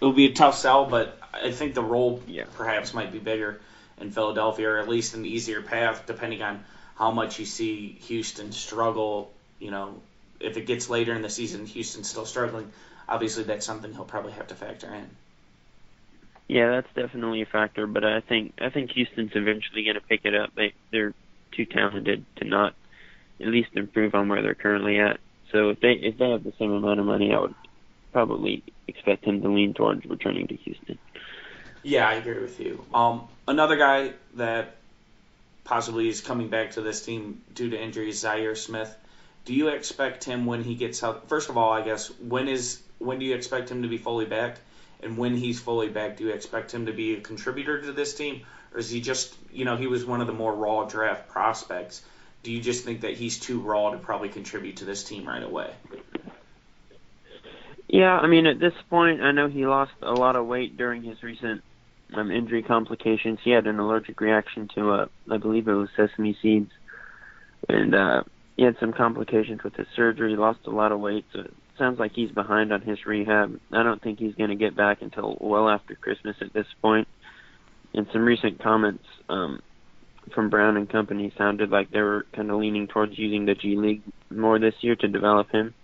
it 0.00 0.04
would 0.04 0.16
be 0.16 0.26
a 0.26 0.32
tough 0.32 0.56
sell, 0.58 0.86
but 0.86 1.16
I 1.32 1.52
think 1.52 1.74
the 1.74 1.84
role 1.84 2.20
yeah. 2.26 2.46
perhaps 2.56 2.92
might 2.92 3.12
be 3.12 3.20
bigger 3.20 3.60
in 4.00 4.10
Philadelphia, 4.10 4.68
or 4.70 4.78
at 4.80 4.88
least 4.88 5.14
an 5.14 5.24
easier 5.24 5.62
path, 5.62 6.06
depending 6.08 6.42
on 6.42 6.64
how 6.96 7.12
much 7.12 7.38
you 7.38 7.46
see 7.46 7.98
Houston 8.08 8.50
struggle. 8.50 9.32
You 9.60 9.70
know, 9.70 10.00
if 10.40 10.56
it 10.56 10.66
gets 10.66 10.90
later 10.90 11.14
in 11.14 11.22
the 11.22 11.30
season, 11.30 11.66
Houston's 11.66 12.10
still 12.10 12.26
struggling. 12.26 12.72
Obviously, 13.08 13.44
that's 13.44 13.66
something 13.66 13.92
he'll 13.92 14.04
probably 14.04 14.32
have 14.32 14.48
to 14.48 14.54
factor 14.54 14.92
in. 14.92 15.08
Yeah, 16.48 16.70
that's 16.70 16.94
definitely 16.94 17.42
a 17.42 17.46
factor, 17.46 17.86
but 17.86 18.04
I 18.04 18.20
think 18.20 18.54
I 18.60 18.68
think 18.68 18.90
Houston's 18.92 19.32
eventually 19.34 19.84
going 19.84 19.94
to 19.94 20.00
pick 20.00 20.22
it 20.24 20.34
up. 20.34 20.54
They 20.54 20.74
they're 20.90 21.14
too 21.52 21.64
talented 21.64 22.24
to 22.36 22.44
not 22.44 22.74
at 23.40 23.46
least 23.46 23.70
improve 23.74 24.14
on 24.14 24.28
where 24.28 24.42
they're 24.42 24.54
currently 24.54 24.98
at. 24.98 25.18
So 25.52 25.70
if 25.70 25.80
they 25.80 25.92
if 25.92 26.18
they 26.18 26.30
have 26.30 26.44
the 26.44 26.52
same 26.58 26.72
amount 26.72 27.00
of 27.00 27.06
money, 27.06 27.32
I 27.32 27.40
would 27.40 27.54
probably 28.12 28.62
expect 28.86 29.24
him 29.24 29.40
to 29.42 29.48
lean 29.48 29.74
towards 29.74 30.04
returning 30.04 30.46
to 30.48 30.56
Houston. 30.56 30.98
Yeah, 31.82 32.08
I 32.08 32.14
agree 32.14 32.40
with 32.40 32.60
you. 32.60 32.84
Um, 32.92 33.28
another 33.48 33.76
guy 33.76 34.12
that 34.34 34.76
possibly 35.64 36.08
is 36.08 36.20
coming 36.20 36.48
back 36.48 36.72
to 36.72 36.82
this 36.82 37.04
team 37.04 37.42
due 37.54 37.70
to 37.70 37.82
injury 37.82 38.10
is 38.10 38.22
Zhaire 38.22 38.56
Smith. 38.56 38.94
Do 39.44 39.54
you 39.54 39.68
expect 39.68 40.24
him 40.24 40.46
when 40.46 40.62
he 40.62 40.74
gets 40.74 41.02
out? 41.02 41.28
First 41.28 41.50
of 41.50 41.58
all, 41.58 41.72
I 41.72 41.82
guess 41.82 42.08
when 42.20 42.48
is 42.48 42.80
when 42.98 43.18
do 43.18 43.24
you 43.24 43.34
expect 43.34 43.70
him 43.70 43.82
to 43.82 43.88
be 43.88 43.98
fully 43.98 44.26
back? 44.26 44.58
And 45.02 45.18
when 45.18 45.36
he's 45.36 45.60
fully 45.60 45.88
back, 45.88 46.16
do 46.16 46.24
you 46.24 46.30
expect 46.30 46.72
him 46.72 46.86
to 46.86 46.92
be 46.92 47.14
a 47.14 47.20
contributor 47.20 47.80
to 47.82 47.92
this 47.92 48.14
team, 48.14 48.42
or 48.72 48.78
is 48.78 48.90
he 48.90 49.00
just 49.00 49.34
you 49.52 49.64
know 49.64 49.76
he 49.76 49.86
was 49.86 50.04
one 50.04 50.20
of 50.20 50.26
the 50.26 50.32
more 50.32 50.54
raw 50.54 50.84
draft 50.84 51.28
prospects? 51.28 52.02
Do 52.42 52.52
you 52.52 52.60
just 52.60 52.84
think 52.84 53.02
that 53.02 53.14
he's 53.14 53.38
too 53.38 53.60
raw 53.60 53.90
to 53.90 53.98
probably 53.98 54.28
contribute 54.28 54.76
to 54.76 54.84
this 54.84 55.04
team 55.04 55.26
right 55.26 55.42
away? 55.42 55.72
Yeah, 57.88 58.18
I 58.18 58.26
mean 58.26 58.46
at 58.46 58.58
this 58.58 58.74
point, 58.88 59.22
I 59.22 59.32
know 59.32 59.48
he 59.48 59.66
lost 59.66 59.92
a 60.02 60.12
lot 60.12 60.36
of 60.36 60.46
weight 60.46 60.76
during 60.76 61.02
his 61.02 61.22
recent 61.22 61.62
um, 62.14 62.30
injury 62.30 62.62
complications. 62.62 63.38
He 63.42 63.50
had 63.50 63.66
an 63.66 63.78
allergic 63.78 64.20
reaction 64.20 64.68
to, 64.74 64.90
uh, 64.90 65.06
I 65.30 65.36
believe 65.36 65.68
it 65.68 65.74
was 65.74 65.88
sesame 65.96 66.36
seeds, 66.40 66.70
and 67.68 67.94
uh, 67.94 68.22
he 68.56 68.62
had 68.62 68.76
some 68.78 68.92
complications 68.92 69.62
with 69.62 69.74
his 69.74 69.86
surgery. 69.94 70.30
He 70.30 70.36
lost 70.36 70.60
a 70.66 70.70
lot 70.70 70.92
of 70.92 71.00
weight, 71.00 71.24
so 71.32 71.46
sounds 71.78 71.98
like 71.98 72.12
he's 72.14 72.30
behind 72.30 72.72
on 72.72 72.82
his 72.82 72.98
rehab. 73.06 73.58
I 73.72 73.82
don't 73.82 74.02
think 74.02 74.18
he's 74.18 74.34
going 74.34 74.50
to 74.50 74.56
get 74.56 74.76
back 74.76 75.02
until 75.02 75.36
well 75.40 75.68
after 75.68 75.94
Christmas 75.94 76.36
at 76.40 76.52
this 76.52 76.66
point. 76.82 77.08
And 77.92 78.06
some 78.12 78.24
recent 78.24 78.62
comments 78.62 79.04
um, 79.28 79.60
from 80.34 80.50
Brown 80.50 80.76
and 80.76 80.88
company 80.88 81.32
sounded 81.38 81.70
like 81.70 81.90
they 81.90 82.00
were 82.00 82.26
kind 82.34 82.50
of 82.50 82.58
leaning 82.58 82.88
towards 82.88 83.18
using 83.18 83.46
the 83.46 83.54
G 83.54 83.76
League 83.76 84.02
more 84.30 84.58
this 84.58 84.74
year 84.80 84.96
to 84.96 85.08
develop 85.08 85.50
him. 85.50 85.74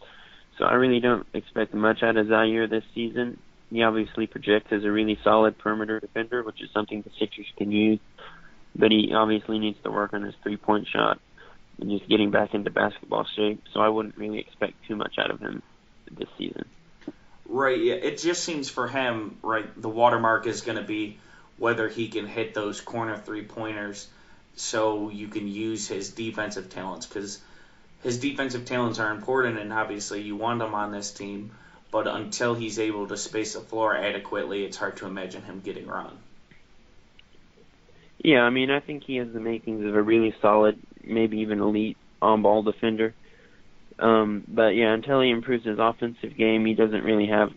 So 0.59 0.65
I 0.65 0.75
really 0.75 1.01
don't 1.01 1.27
expect 1.35 1.73
much 1.73 2.03
out 2.03 2.17
of 2.17 2.27
Zhaire 2.27 2.69
this 2.69 2.85
season 2.95 3.39
he 3.71 3.83
obviously 3.83 4.27
projects 4.27 4.73
as 4.73 4.85
a 4.85 4.91
really 4.91 5.19
solid 5.23 5.57
perimeter 5.59 6.01
defender, 6.01 6.43
which 6.43 6.61
is 6.61 6.69
something 6.75 7.03
the 7.03 7.11
Sixers 7.19 7.47
can 7.57 7.71
use. 7.71 8.01
But 8.75 8.91
he 8.91 9.13
obviously 9.15 9.59
needs 9.59 9.79
to 9.85 9.91
work 9.91 10.13
on 10.13 10.23
his 10.23 10.35
three 10.43 10.57
point 10.57 10.89
shot 10.93 11.21
and 11.79 11.91
just 11.91 12.09
getting 12.09 12.31
back 12.31 12.53
into 12.53 12.71
basketball 12.71 13.27
shape. 13.37 13.63
So 13.73 13.81
I 13.81 13.89
wouldn't 13.89 14.17
really 14.17 14.41
expect 14.41 14.75
too 14.87 14.97
much 14.97 15.15
out 15.19 15.31
of 15.31 15.41
him 15.41 15.63
this 16.17 16.29
season. 16.39 16.65
Right. 17.47 17.81
Yeah. 17.81 17.95
It 17.95 18.19
just 18.19 18.45
seems 18.45 18.69
for 18.69 18.89
him, 18.89 19.39
right, 19.43 19.67
the 19.81 19.89
watermark 19.89 20.47
is 20.47 20.61
going 20.61 20.79
to 20.79 20.85
be 20.85 21.19
whether 21.59 21.89
he 21.89 22.09
can 22.09 22.27
hit 22.27 22.55
those 22.55 22.81
corner 22.81 23.17
three 23.17 23.45
pointers 23.45 24.09
so 24.57 25.11
you 25.11 25.29
can 25.29 25.49
use 25.49 25.89
his 25.89 26.11
defensive 26.11 26.71
talents 26.71 27.07
because 27.07 27.41
his 28.03 28.19
defensive 28.19 28.65
talents 28.65 28.99
are 28.99 29.13
important 29.13 29.59
and 29.59 29.73
obviously 29.73 30.23
you 30.23 30.37
want 30.37 30.63
him 30.63 30.75
on 30.75 30.91
this 30.91 31.11
team 31.13 31.51
but 31.91 32.07
until 32.07 32.55
he's 32.55 32.79
able 32.79 33.09
to 33.09 33.17
space 33.17 33.55
the 33.55 33.61
floor 33.61 33.97
adequately, 33.97 34.65
it's 34.65 34.77
hard 34.77 34.97
to 34.99 35.07
imagine 35.07 35.43
him 35.43 35.61
getting 35.61 35.87
run. 35.87 36.17
Yeah, 38.23 38.43
I 38.43 38.51
mean, 38.51 38.71
I 38.71 38.81
think 38.81 39.05
he 39.05 39.17
has 39.17 39.33
the 39.33 39.41
makings 39.41 39.85
of 39.85 39.95
a 39.95 40.03
really 40.03 40.35
solid, 40.41 40.79
maybe 41.03 41.39
even 41.39 41.61
elite 41.61 41.97
on-ball 42.21 42.63
defender. 42.63 43.15
Um, 44.01 44.45
but 44.49 44.75
yeah, 44.75 44.93
until 44.93 45.21
he 45.21 45.31
improves 45.31 45.65
his 45.65 45.79
offensive 45.79 46.37
game, 46.37 46.65
he 46.65 46.75
doesn't 46.75 47.05
really 47.05 47.27
have 47.27 47.53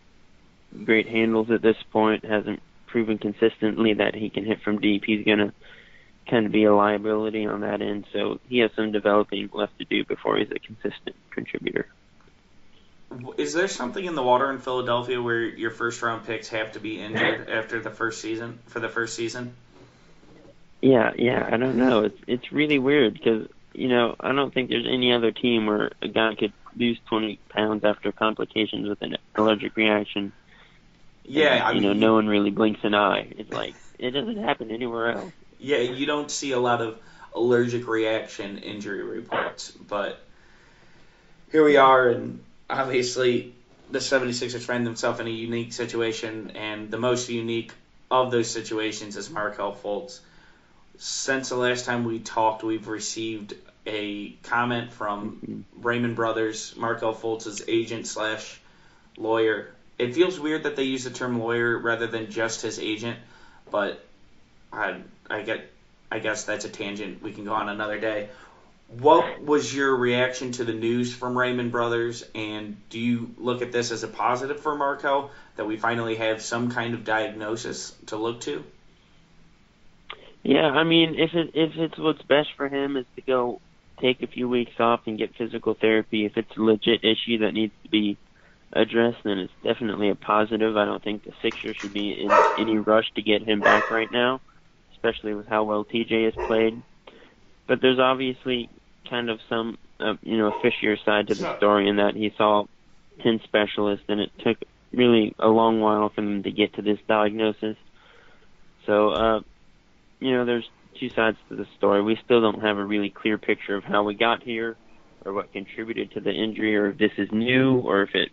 great 0.84 1.08
handles 1.08 1.52
at 1.52 1.62
this 1.62 1.78
point. 1.92 2.26
Hasn't 2.26 2.62
proven 2.88 3.18
consistently 3.18 3.96
that 3.96 4.16
he 4.16 4.30
can 4.30 4.46
hit 4.46 4.62
from 4.62 4.80
deep. 4.80 5.04
He's 5.06 5.26
gonna 5.26 5.54
kind 6.30 6.46
of 6.46 6.52
be 6.52 6.66
a 6.66 6.74
liability 6.74 7.46
on 7.46 7.62
that 7.62 7.82
end. 7.82 8.06
So 8.14 8.40
he 8.48 8.60
has 8.60 8.72
some 8.76 8.92
developing 8.92 9.50
left 9.54 9.78
to 9.80 9.86
do 9.86 10.06
before 10.06 10.38
he's 10.38 10.52
a 10.52 10.60
consistent 10.60 11.16
contributor 11.32 11.88
is 13.38 13.54
there 13.54 13.68
something 13.68 14.04
in 14.04 14.16
the 14.16 14.24
water 14.24 14.52
in 14.52 14.60
Philadelphia 14.60 15.22
where 15.22 15.42
your 15.42 15.72
first 15.72 16.02
round 16.02 16.26
picks 16.26 16.50
have 16.50 16.74
to 16.74 16.80
be 16.80 17.00
injured 17.00 17.50
after 17.50 17.80
the 17.80 17.90
first 17.90 18.22
season 18.22 18.60
for 18.68 18.80
the 18.80 18.90
first 18.90 19.16
season? 19.16 19.54
Yeah, 20.82 21.12
yeah, 21.18 21.48
I 21.50 21.58
don't 21.58 21.78
know. 21.78 22.04
It's 22.06 22.20
it's 22.28 22.52
really 22.52 22.80
weird 22.80 23.14
because 23.14 23.48
you 23.74 23.88
know 23.88 24.16
I 24.20 24.32
don't 24.32 24.54
think 24.54 24.70
there's 24.70 24.88
any 24.88 25.14
other 25.14 25.32
team 25.32 25.66
where 25.66 25.92
a 26.02 26.08
guy 26.08 26.36
could 26.36 26.54
lose 26.76 27.00
20 27.08 27.40
pounds 27.50 27.84
after 27.84 28.12
complications 28.12 28.88
with 28.88 29.02
an 29.02 29.18
allergic 29.36 29.76
reaction. 29.76 30.32
Yeah, 31.26 31.54
and, 31.54 31.64
I 31.64 31.72
you 31.72 31.82
mean, 31.82 32.00
know, 32.00 32.08
no 32.08 32.14
one 32.16 32.28
really 32.28 32.52
blinks 32.52 32.82
an 32.84 32.96
eye. 32.96 33.28
It's 33.38 33.52
like 33.52 33.76
it 34.00 34.12
doesn't 34.12 34.38
happen 34.38 34.72
anywhere 34.72 35.14
else. 35.14 35.32
Yeah, 35.60 35.78
you 35.78 36.06
don't 36.06 36.30
see 36.30 36.52
a 36.52 36.60
lot 36.60 36.82
of 36.82 37.00
allergic 37.34 37.88
reaction 37.88 38.58
injury 38.60 39.04
reports, 39.04 39.72
but 39.72 40.20
here 41.52 41.64
we 41.64 41.78
are, 41.78 42.10
and 42.10 42.44
obviously 42.70 43.54
the 43.90 44.00
76ers 44.00 44.62
find 44.62 44.86
themselves 44.86 45.20
in 45.20 45.28
a 45.28 45.32
unique 45.32 45.72
situation, 45.72 46.52
and 46.56 46.92
the 46.92 46.98
most 46.98 47.30
unique 47.30 47.72
of 48.12 48.32
those 48.32 48.50
situations 48.50 49.16
is 49.18 49.30
Markelle 49.30 49.76
Fultz. 49.76 50.20
Since 50.98 51.50
the 51.50 51.56
last 51.56 51.86
time 51.86 52.04
we 52.06 52.20
talked, 52.20 52.64
we've 52.64 52.88
received 52.88 53.56
a 53.86 54.32
comment 54.44 54.94
from 54.94 55.40
mm-hmm. 55.46 55.82
Raymond 55.82 56.16
Brothers, 56.16 56.76
Markelle 56.78 57.14
Fultz's 57.14 57.64
agent 57.68 58.08
slash 58.08 58.60
lawyer. 59.18 59.74
It 59.98 60.14
feels 60.16 60.40
weird 60.40 60.64
that 60.64 60.76
they 60.76 60.84
use 60.84 61.04
the 61.04 61.10
term 61.10 61.40
lawyer 61.40 61.78
rather 61.78 62.08
than 62.08 62.32
just 62.32 62.62
his 62.62 62.80
agent, 62.80 63.20
but 63.70 64.04
I 64.72 65.02
I 65.30 65.42
get 65.42 65.70
I 66.12 66.20
guess 66.20 66.44
that's 66.44 66.66
a 66.66 66.70
tangent 66.70 67.22
we 67.22 67.32
can 67.32 67.46
go 67.46 67.54
on 67.54 67.70
another 67.70 68.00
day. 68.00 68.30
What 69.00 69.42
was 69.44 69.74
your 69.74 69.96
reaction 69.96 70.52
to 70.54 70.64
the 70.64 70.74
news 70.74 71.14
from 71.14 71.36
Raymond 71.36 71.72
Brothers, 71.72 72.24
and 72.36 72.78
do 72.90 73.00
you 73.00 73.34
look 73.38 73.64
at 73.64 73.72
this 73.72 73.92
as 73.92 74.04
a 74.04 74.08
positive 74.08 74.60
for 74.60 74.76
Markelle 74.76 75.32
that 75.56 75.66
we 75.66 75.78
finally 75.78 76.16
have 76.16 76.42
some 76.44 76.70
kind 76.70 76.94
of 76.94 77.04
diagnosis 77.04 77.96
to 78.08 78.18
look 78.18 78.42
to? 78.42 78.64
Yeah, 80.44 80.68
I 80.72 80.84
mean, 80.84 81.16
if 81.18 81.32
it 81.34 81.52
if 81.54 81.72
it's 81.78 81.98
what's 82.00 82.22
best 82.24 82.50
for 82.58 82.68
him 82.68 82.98
is 82.98 83.06
to 83.16 83.22
go 83.22 83.62
take 84.02 84.22
a 84.22 84.28
few 84.28 84.50
weeks 84.50 84.74
off 84.80 85.02
and 85.08 85.18
get 85.18 85.36
physical 85.38 85.76
therapy, 85.80 86.26
if 86.26 86.34
it's 86.38 86.52
a 86.58 86.62
legit 86.62 87.04
issue 87.04 87.40
that 87.40 87.54
needs 87.54 87.74
to 87.84 87.90
be 87.90 88.20
addressed, 88.74 89.20
then 89.24 89.40
it's 89.40 89.54
definitely 89.64 90.10
a 90.10 90.16
positive. 90.16 90.78
I 90.78 90.86
don't 90.86 91.04
think 91.04 91.24
the 91.24 91.32
Sixers 91.42 91.78
should 91.82 91.94
be 91.94 92.12
in 92.12 92.42
any 92.58 92.78
rush 92.78 93.06
to 93.16 93.22
get 93.22 93.44
him 93.48 93.62
back 93.62 93.90
right 93.90 94.10
now, 94.12 94.42
especially 94.94 95.34
with 95.36 95.48
how 95.48 95.64
well 95.66 95.86
TJ 95.86 96.26
has 96.26 96.36
played. 96.46 96.84
But 97.68 97.80
there's 97.82 98.00
obviously 98.00 98.70
kind 99.10 99.30
of 99.30 99.40
some, 99.50 99.78
uh, 100.00 100.16
you 100.22 100.38
know, 100.38 100.52
fishier 100.64 100.98
side 101.06 101.28
to 101.28 101.36
the 101.36 101.48
story 101.58 101.90
in 101.90 101.98
that 101.98 102.16
he 102.16 102.32
saw 102.38 102.66
10 103.24 103.42
specialists 103.46 104.06
and 104.10 104.20
it 104.20 104.32
took 104.40 104.58
really 104.94 105.36
a 105.40 105.48
long 105.48 105.80
while 105.80 106.10
for 106.14 106.22
them 106.22 106.44
to 106.44 106.52
get 106.52 106.74
to 106.76 106.82
this 106.82 107.00
diagnosis. 107.08 107.78
So, 108.86 109.10
uh, 109.12 109.40
you 110.24 110.32
know, 110.32 110.46
there's 110.46 110.70
two 111.00 111.10
sides 111.10 111.38
to 111.50 111.56
the 111.56 111.68
story. 111.78 112.02
We 112.02 112.18
still 112.24 112.42
don't 112.42 112.62
have 112.62 112.78
a 112.78 112.86
really 112.86 113.10
clear 113.10 113.38
picture 113.38 113.76
of 113.76 113.84
how 113.84 114.04
we 114.04 114.14
got 114.14 114.44
here 114.44 114.78
or 115.26 115.34
what 115.34 115.52
contributed 115.52 116.12
to 116.12 116.22
the 116.22 116.32
injury 116.32 116.76
or 116.78 116.90
if 116.90 116.98
this 116.98 117.12
is 117.18 117.32
new 117.32 117.80
or 117.80 118.04
if 118.04 118.16
it 118.16 118.30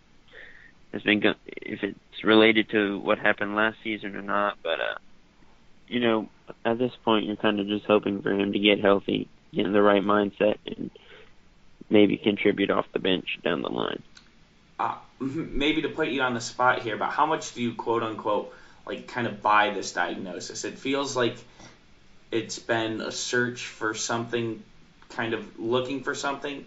has 0.93 1.03
been 1.03 1.23
if 1.47 1.83
it's 1.83 2.25
related 2.25 2.69
to 2.71 2.99
what 2.99 3.19
happened 3.19 3.55
last 3.55 3.79
season 3.83 4.17
or 4.17 4.23
not, 4.23 4.59
but 4.63 4.81
uh 4.81 4.99
you 5.89 5.99
know, 5.99 6.29
at 6.65 6.79
this 6.79 6.93
point 7.05 7.27
you're 7.27 7.37
kind 7.37 7.59
of 7.59 7.67
just 7.67 7.85
hoping 7.87 8.23
for 8.23 8.31
him 8.31 8.53
to 8.53 8.59
get 8.59 8.81
healthy, 8.81 9.29
get 9.53 9.67
in 9.67 9.73
the 9.73 9.83
right 9.83 10.03
mindset 10.03 10.57
and 10.67 10.91
maybe 11.89 12.17
contribute 12.17 12.71
off 12.71 12.87
the 12.93 13.01
bench 13.01 13.39
down 13.43 13.63
the 13.63 13.69
line. 13.69 14.03
Uh, 14.79 14.95
maybe 15.19 15.83
to 15.83 15.89
put 15.89 16.09
you 16.09 16.23
on 16.23 16.35
the 16.35 16.41
spot 16.41 16.83
here, 16.83 16.97
but 16.97 17.11
how 17.11 17.27
much 17.27 17.55
do 17.55 17.63
you 17.63 17.75
quote 17.75 18.03
unquote 18.03 18.55
like 18.87 19.09
kind 19.09 19.27
of 19.27 19.43
buy 19.43 19.71
this 19.71 19.93
diagnosis? 19.93 20.65
It 20.65 20.79
feels 20.79 21.17
like 21.17 21.37
it's 22.31 22.59
been 22.59 23.01
a 23.01 23.13
search 23.13 23.67
for 23.67 23.95
something, 23.95 24.63
kind 25.09 25.35
of 25.35 25.59
looking 25.59 26.03
for 26.03 26.15
something, 26.15 26.65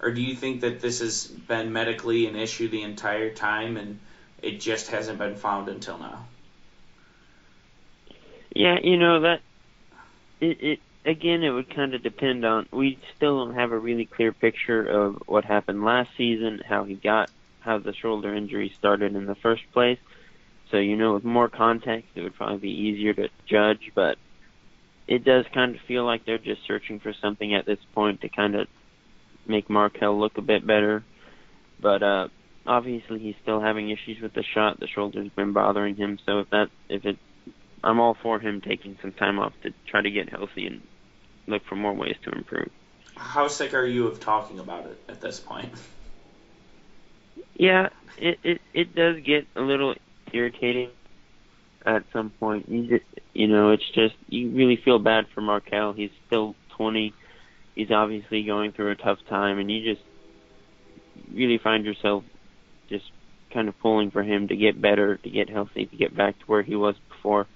or 0.00 0.12
do 0.12 0.22
you 0.22 0.34
think 0.34 0.60
that 0.60 0.80
this 0.80 1.00
has 1.00 1.26
been 1.26 1.72
medically 1.72 2.26
an 2.26 2.36
issue 2.36 2.68
the 2.68 2.82
entire 2.82 3.30
time 3.30 3.76
and 3.76 3.98
it 4.42 4.60
just 4.60 4.90
hasn't 4.90 5.18
been 5.18 5.34
found 5.34 5.68
until 5.68 5.98
now? 5.98 6.26
Yeah, 8.54 8.78
you 8.82 8.96
know 8.96 9.20
that 9.20 9.40
it 10.40 10.62
it 10.62 10.80
again 11.04 11.42
it 11.42 11.50
would 11.50 11.74
kind 11.74 11.94
of 11.94 12.02
depend 12.02 12.44
on 12.44 12.66
we 12.72 12.98
still 13.16 13.44
don't 13.44 13.54
have 13.54 13.72
a 13.72 13.78
really 13.78 14.04
clear 14.04 14.32
picture 14.32 14.84
of 14.84 15.22
what 15.26 15.44
happened 15.44 15.84
last 15.84 16.10
season, 16.16 16.62
how 16.66 16.84
he 16.84 16.94
got 16.94 17.30
how 17.60 17.78
the 17.78 17.92
shoulder 17.92 18.34
injury 18.34 18.72
started 18.78 19.14
in 19.14 19.26
the 19.26 19.34
first 19.34 19.62
place. 19.72 19.98
So 20.70 20.76
you 20.76 20.96
know 20.96 21.14
with 21.14 21.24
more 21.24 21.48
context 21.48 22.08
it 22.14 22.22
would 22.22 22.34
probably 22.34 22.58
be 22.58 22.70
easier 22.70 23.14
to 23.14 23.28
judge, 23.46 23.90
but 23.94 24.18
it 25.08 25.24
does 25.24 25.46
kind 25.54 25.74
of 25.74 25.80
feel 25.88 26.04
like 26.04 26.26
they're 26.26 26.38
just 26.38 26.60
searching 26.66 27.00
for 27.00 27.14
something 27.20 27.54
at 27.54 27.64
this 27.64 27.78
point 27.94 28.20
to 28.20 28.28
kind 28.28 28.54
of 28.54 28.68
make 29.46 29.70
Markelle 29.70 30.20
look 30.20 30.36
a 30.36 30.42
bit 30.42 30.66
better. 30.66 31.02
But 31.80 32.02
uh 32.02 32.28
obviously 32.66 33.18
he's 33.18 33.34
still 33.42 33.60
having 33.60 33.90
issues 33.90 34.20
with 34.20 34.34
the 34.34 34.44
shot. 34.54 34.78
The 34.78 34.86
shoulder's 34.86 35.30
been 35.34 35.54
bothering 35.54 35.96
him. 35.96 36.18
So 36.26 36.40
if 36.40 36.50
that 36.50 36.66
if 36.88 37.06
it 37.06 37.18
I'm 37.82 37.98
all 38.00 38.16
for 38.22 38.38
him 38.38 38.60
taking 38.60 38.98
some 39.00 39.12
time 39.12 39.38
off 39.38 39.54
to 39.62 39.72
try 39.88 40.02
to 40.02 40.10
get 40.10 40.28
healthy 40.28 40.66
and 40.66 40.82
look 41.46 41.62
for 41.64 41.76
more 41.76 41.94
ways 41.94 42.16
to 42.24 42.30
improve. 42.30 42.70
How 43.16 43.48
sick 43.48 43.72
are 43.72 43.86
you 43.86 44.08
of 44.08 44.20
talking 44.20 44.58
about 44.58 44.86
it 44.86 45.00
at 45.08 45.20
this 45.20 45.40
point? 45.40 45.72
Yeah, 47.54 47.88
it 48.18 48.38
it 48.44 48.60
it 48.74 48.94
does 48.94 49.22
get 49.24 49.46
a 49.56 49.62
little 49.62 49.94
irritating 50.32 50.90
at 51.88 52.04
some 52.12 52.30
point. 52.30 52.68
You 52.68 52.86
just, 52.86 53.04
you 53.32 53.48
know, 53.48 53.70
it's 53.70 53.88
just 53.94 54.14
you 54.28 54.50
really 54.50 54.76
feel 54.76 54.98
bad 54.98 55.26
for 55.34 55.40
Markelle. 55.40 55.92
He's 55.94 56.10
still 56.26 56.54
20. 56.76 57.14
He's 57.74 57.90
obviously 57.90 58.44
going 58.44 58.72
through 58.72 58.90
a 58.90 58.96
tough 58.96 59.18
time, 59.28 59.58
and 59.58 59.70
you 59.70 59.94
just 59.94 60.04
really 61.32 61.58
find 61.58 61.84
yourself 61.84 62.24
just 62.88 63.04
kind 63.52 63.68
of 63.68 63.78
pulling 63.80 64.10
for 64.10 64.22
him 64.22 64.48
to 64.48 64.56
get 64.56 64.80
better, 64.80 65.16
to 65.16 65.30
get 65.30 65.48
healthy, 65.48 65.86
to 65.86 65.96
get 65.96 66.14
back 66.14 66.38
to 66.38 66.44
where 66.46 66.62
he 66.62 66.76
was 66.76 66.94
before. 67.08 67.46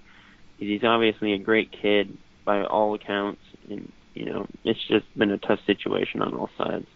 He's 0.58 0.84
obviously 0.84 1.32
a 1.32 1.38
great 1.38 1.72
kid 1.72 2.16
by 2.44 2.64
all 2.64 2.94
accounts, 2.94 3.42
and 3.68 3.92
you 4.14 4.26
know, 4.26 4.46
it's 4.64 4.82
just 4.88 5.06
been 5.16 5.30
a 5.30 5.38
tough 5.38 5.60
situation 5.66 6.22
on 6.22 6.34
all 6.34 6.50
sides. 6.56 6.86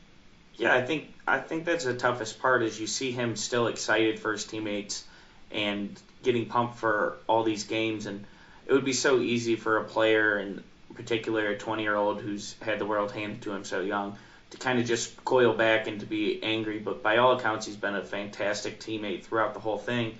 Yeah, 0.54 0.74
I 0.74 0.82
think 0.82 1.12
I 1.26 1.40
think 1.40 1.66
that's 1.66 1.84
the 1.84 1.96
toughest 1.96 2.38
part 2.40 2.62
is 2.62 2.80
you 2.80 2.86
see 2.86 3.12
him 3.12 3.36
still 3.36 3.66
excited 3.66 4.20
for 4.20 4.32
his 4.32 4.44
teammates 4.44 5.04
and 5.50 6.00
getting 6.22 6.46
pumped 6.46 6.76
for 6.76 7.16
all 7.26 7.44
these 7.44 7.64
games. 7.64 8.06
And 8.06 8.24
it 8.66 8.72
would 8.72 8.84
be 8.84 8.92
so 8.92 9.20
easy 9.20 9.56
for 9.56 9.78
a 9.78 9.84
player 9.84 10.36
and 10.36 10.62
particular 10.94 11.48
a 11.48 11.58
20 11.58 11.82
year 11.82 11.94
old 11.94 12.20
who's 12.20 12.56
had 12.60 12.78
the 12.78 12.86
world 12.86 13.12
handed 13.12 13.42
to 13.42 13.52
him 13.52 13.64
so 13.64 13.80
young 13.80 14.16
to 14.50 14.56
kind 14.56 14.78
of 14.78 14.86
just 14.86 15.24
coil 15.24 15.52
back 15.52 15.86
and 15.86 16.00
to 16.00 16.06
be 16.06 16.42
angry. 16.42 16.78
But 16.78 17.02
by 17.02 17.18
all 17.18 17.36
accounts 17.38 17.66
he's 17.66 17.76
been 17.76 17.94
a 17.94 18.02
fantastic 18.02 18.80
teammate 18.80 19.24
throughout 19.24 19.54
the 19.54 19.60
whole 19.60 19.78
thing. 19.78 20.16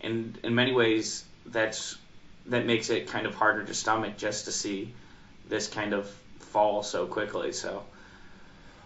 And 0.00 0.38
in 0.42 0.54
many 0.54 0.72
ways 0.72 1.24
that's 1.46 1.96
that 2.46 2.66
makes 2.66 2.90
it 2.90 3.08
kind 3.08 3.26
of 3.26 3.34
harder 3.34 3.64
to 3.64 3.74
stomach 3.74 4.16
just 4.16 4.46
to 4.46 4.52
see 4.52 4.92
this 5.48 5.68
kind 5.68 5.92
of 5.92 6.08
fall 6.38 6.82
so 6.82 7.06
quickly. 7.06 7.52
So 7.52 7.84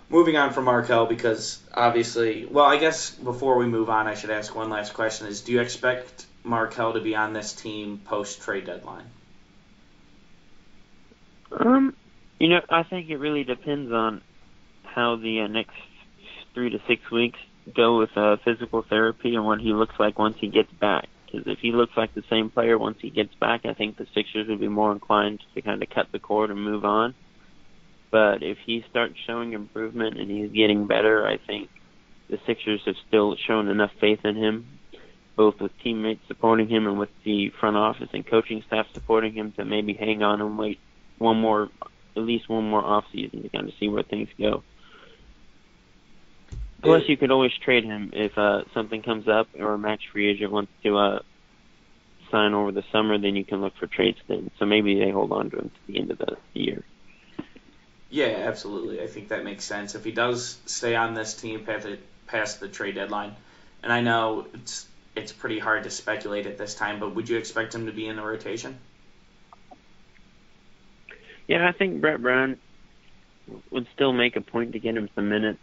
moving 0.08 0.36
on 0.36 0.52
from 0.52 0.64
Markelle 0.64 1.06
because 1.06 1.60
obviously, 1.74 2.46
well, 2.46 2.64
I 2.64 2.78
guess 2.78 3.10
before 3.10 3.58
we 3.58 3.66
move 3.66 3.90
on, 3.90 4.06
I 4.06 4.14
should 4.14 4.30
ask 4.30 4.54
one 4.54 4.70
last 4.70 4.94
question: 4.94 5.26
Is 5.26 5.40
do 5.42 5.52
you 5.52 5.60
expect 5.60 6.26
Markelle 6.44 6.92
to 6.94 7.00
be 7.00 7.14
on 7.14 7.32
this 7.32 7.52
team 7.52 8.00
post 8.04 8.42
trade 8.42 8.66
deadline? 8.66 9.06
Um, 11.52 11.94
you 12.38 12.48
know, 12.48 12.60
I 12.68 12.82
think 12.82 13.08
it 13.08 13.16
really 13.16 13.44
depends 13.44 13.92
on 13.92 14.22
how 14.84 15.16
the 15.16 15.42
uh, 15.42 15.46
next 15.46 15.76
three 16.54 16.70
to 16.70 16.78
six 16.88 17.10
weeks 17.10 17.38
go 17.74 17.98
with 17.98 18.16
uh, 18.16 18.36
physical 18.44 18.82
therapy 18.82 19.34
and 19.34 19.44
what 19.44 19.60
he 19.60 19.72
looks 19.72 19.94
like 19.98 20.18
once 20.18 20.36
he 20.40 20.48
gets 20.48 20.72
back. 20.72 21.08
Because 21.26 21.46
if 21.46 21.58
he 21.58 21.72
looks 21.72 21.96
like 21.96 22.14
the 22.14 22.22
same 22.30 22.50
player 22.50 22.78
once 22.78 22.98
he 23.00 23.10
gets 23.10 23.34
back, 23.34 23.66
I 23.66 23.74
think 23.74 23.96
the 23.96 24.06
Sixers 24.14 24.48
would 24.48 24.60
be 24.60 24.68
more 24.68 24.92
inclined 24.92 25.42
to 25.54 25.62
kind 25.62 25.82
of 25.82 25.90
cut 25.90 26.12
the 26.12 26.18
cord 26.18 26.50
and 26.50 26.62
move 26.62 26.84
on. 26.84 27.14
But 28.10 28.42
if 28.42 28.58
he 28.64 28.84
starts 28.90 29.14
showing 29.26 29.52
improvement 29.52 30.18
and 30.18 30.30
he's 30.30 30.50
getting 30.50 30.86
better, 30.86 31.26
I 31.26 31.38
think 31.38 31.68
the 32.28 32.38
Sixers 32.46 32.82
have 32.86 32.96
still 33.08 33.36
shown 33.36 33.68
enough 33.68 33.90
faith 34.00 34.24
in 34.24 34.36
him, 34.36 34.66
both 35.36 35.60
with 35.60 35.72
teammates 35.82 36.26
supporting 36.28 36.68
him 36.68 36.86
and 36.86 36.98
with 36.98 37.10
the 37.24 37.50
front 37.60 37.76
office 37.76 38.08
and 38.12 38.26
coaching 38.26 38.62
staff 38.66 38.86
supporting 38.94 39.32
him 39.32 39.52
to 39.52 39.64
maybe 39.64 39.92
hang 39.94 40.22
on 40.22 40.40
and 40.40 40.58
wait 40.58 40.78
one 41.18 41.40
more, 41.40 41.68
at 42.16 42.22
least 42.22 42.48
one 42.48 42.68
more 42.68 42.84
off 42.84 43.04
season 43.12 43.42
to 43.42 43.48
kind 43.48 43.68
of 43.68 43.74
see 43.78 43.88
where 43.88 44.02
things 44.02 44.28
go. 44.38 44.62
Plus, 46.82 47.02
you 47.08 47.16
could 47.16 47.30
always 47.30 47.52
trade 47.64 47.84
him 47.84 48.10
if 48.12 48.36
uh, 48.38 48.62
something 48.72 49.02
comes 49.02 49.26
up 49.26 49.48
or 49.58 49.74
a 49.74 49.78
match 49.78 50.02
free 50.12 50.30
agent 50.30 50.52
wants 50.52 50.70
to 50.84 50.96
uh, 50.96 51.18
sign 52.30 52.54
over 52.54 52.70
the 52.70 52.84
summer. 52.92 53.18
Then 53.18 53.34
you 53.34 53.44
can 53.44 53.60
look 53.60 53.72
for 53.78 53.86
trades 53.86 54.18
then. 54.28 54.50
So 54.58 54.66
maybe 54.66 54.98
they 54.98 55.10
hold 55.10 55.32
on 55.32 55.50
to 55.50 55.58
him 55.58 55.70
to 55.70 55.92
the 55.92 55.98
end 55.98 56.10
of 56.12 56.18
the 56.18 56.36
year. 56.54 56.84
Yeah, 58.10 58.44
absolutely. 58.46 59.02
I 59.02 59.06
think 59.06 59.28
that 59.28 59.44
makes 59.44 59.64
sense. 59.64 59.94
If 59.94 60.04
he 60.04 60.12
does 60.12 60.58
stay 60.66 60.94
on 60.94 61.14
this 61.14 61.34
team 61.34 61.66
past 62.26 62.60
the, 62.60 62.68
trade 62.68 62.94
deadline, 62.94 63.34
and 63.82 63.92
I 63.92 64.00
know 64.00 64.46
it's 64.54 64.86
it's 65.16 65.32
pretty 65.32 65.58
hard 65.58 65.84
to 65.84 65.90
speculate 65.90 66.46
at 66.46 66.58
this 66.58 66.74
time, 66.74 67.00
but 67.00 67.14
would 67.14 67.28
you 67.28 67.38
expect 67.38 67.74
him 67.74 67.86
to 67.86 67.92
be 67.92 68.06
in 68.06 68.16
the 68.16 68.22
rotation? 68.22 68.78
Yeah, 71.48 71.66
I 71.66 71.72
think 71.72 72.00
Brett 72.00 72.20
Brown 72.20 72.58
would 73.70 73.86
still 73.94 74.12
make 74.12 74.36
a 74.36 74.40
point 74.40 74.72
to 74.72 74.78
get 74.78 74.96
him 74.96 75.08
some 75.14 75.28
minutes. 75.28 75.58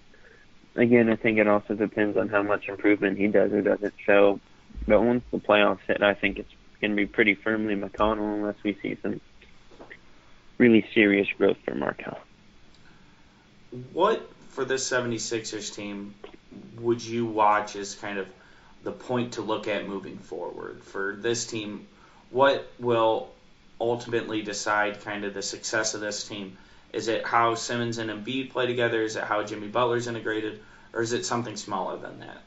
Again, 0.76 1.10
I 1.10 1.16
think 1.16 1.38
it 1.38 1.48
also 1.48 1.76
depends 1.76 2.18
on 2.18 2.30
how 2.30 2.42
much 2.42 2.68
improvement 2.68 3.18
he 3.18 3.28
does 3.28 3.52
or 3.52 3.62
doesn't 3.62 3.94
show. 4.06 4.40
But 4.88 5.04
once 5.04 5.24
the 5.32 5.38
playoffs 5.38 5.82
hit, 5.86 6.02
I 6.02 6.16
think 6.16 6.40
it's 6.40 6.50
going 6.82 6.92
to 6.92 6.98
be 6.98 7.06
pretty 7.06 7.36
firmly 7.36 7.76
McConnell 7.76 8.36
unless 8.36 8.56
we 8.64 8.78
see 8.82 8.98
some 9.04 9.22
really 10.58 10.86
serious 10.94 11.28
growth 11.38 11.58
for 11.64 11.76
Markelle 11.76 12.20
what 13.94 14.30
for 14.50 14.66
this 14.66 14.90
76ers 14.90 15.74
team 15.74 16.14
would 16.80 17.04
you 17.04 17.26
watch 17.26 17.76
as 17.76 17.96
kind 17.96 18.20
of 18.20 18.28
the 18.84 18.92
point 18.92 19.34
to 19.34 19.42
look 19.42 19.68
at 19.68 19.88
moving 19.88 20.18
forward 20.18 20.84
for 20.84 21.16
this 21.20 21.46
team? 21.46 21.88
What 22.30 22.72
will 22.80 23.30
ultimately 23.80 24.42
decide 24.42 25.02
kind 25.02 25.26
of 25.26 25.34
the 25.34 25.42
success 25.42 25.94
of 25.94 26.02
this 26.02 26.28
team? 26.28 26.58
Is 26.92 27.08
it 27.08 27.26
how 27.26 27.56
Simmons 27.56 27.98
and 27.98 28.10
Embiid 28.10 28.52
play 28.52 28.68
together? 28.68 29.02
Is 29.02 29.16
it 29.16 29.24
how 29.24 29.44
Jimmy 29.44 29.68
Butler's 29.68 30.08
integrated? 30.08 30.62
Or 30.94 31.02
is 31.02 31.14
it 31.14 31.26
something 31.26 31.58
smaller 31.58 31.98
than 31.98 32.20
that? 32.20 32.38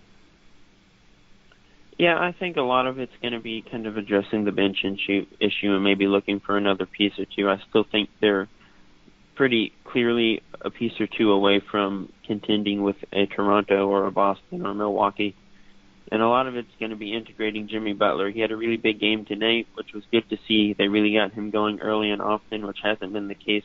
Yeah, 1.99 2.19
I 2.19 2.33
think 2.33 2.57
a 2.57 2.63
lot 2.63 2.87
of 2.87 2.99
it's 2.99 3.13
going 3.23 3.33
to 3.33 3.41
be 3.41 3.63
kind 3.63 3.87
of 3.87 3.97
addressing 3.97 4.45
the 4.45 4.53
bench 4.53 4.85
issue, 4.85 5.27
issue 5.41 5.75
and 5.75 5.83
maybe 5.83 6.07
looking 6.07 6.41
for 6.41 6.57
another 6.57 6.85
piece 6.85 7.19
or 7.19 7.25
two. 7.25 7.49
I 7.49 7.59
still 7.69 7.85
think 7.85 8.11
they're 8.21 8.49
pretty 9.35 9.73
clearly 9.85 10.43
a 10.67 10.71
piece 10.71 11.01
or 11.01 11.07
two 11.07 11.31
away 11.31 11.61
from 11.61 12.13
contending 12.27 12.83
with 12.83 12.97
a 13.13 13.27
Toronto 13.27 13.89
or 13.89 14.07
a 14.07 14.11
Boston 14.11 14.67
or 14.67 14.75
Milwaukee. 14.75 15.35
and 16.11 16.23
a 16.23 16.29
lot 16.29 16.47
of 16.47 16.57
it's 16.57 16.71
going 16.79 16.91
to 16.91 16.97
be 16.97 17.15
integrating 17.15 17.69
Jimmy 17.69 17.93
Butler. 17.93 18.31
He 18.31 18.41
had 18.41 18.53
a 18.53 18.57
really 18.57 18.77
big 18.77 19.01
game 19.01 19.25
tonight, 19.25 19.67
which 19.75 19.93
was 19.93 20.05
good 20.11 20.29
to 20.31 20.39
see. 20.47 20.73
They 20.73 20.89
really 20.89 21.15
got 21.15 21.33
him 21.33 21.51
going 21.51 21.81
early 21.81 22.11
and 22.11 22.21
often, 22.21 22.67
which 22.67 22.79
hasn't 22.83 23.13
been 23.13 23.29
the 23.29 23.35
case 23.35 23.65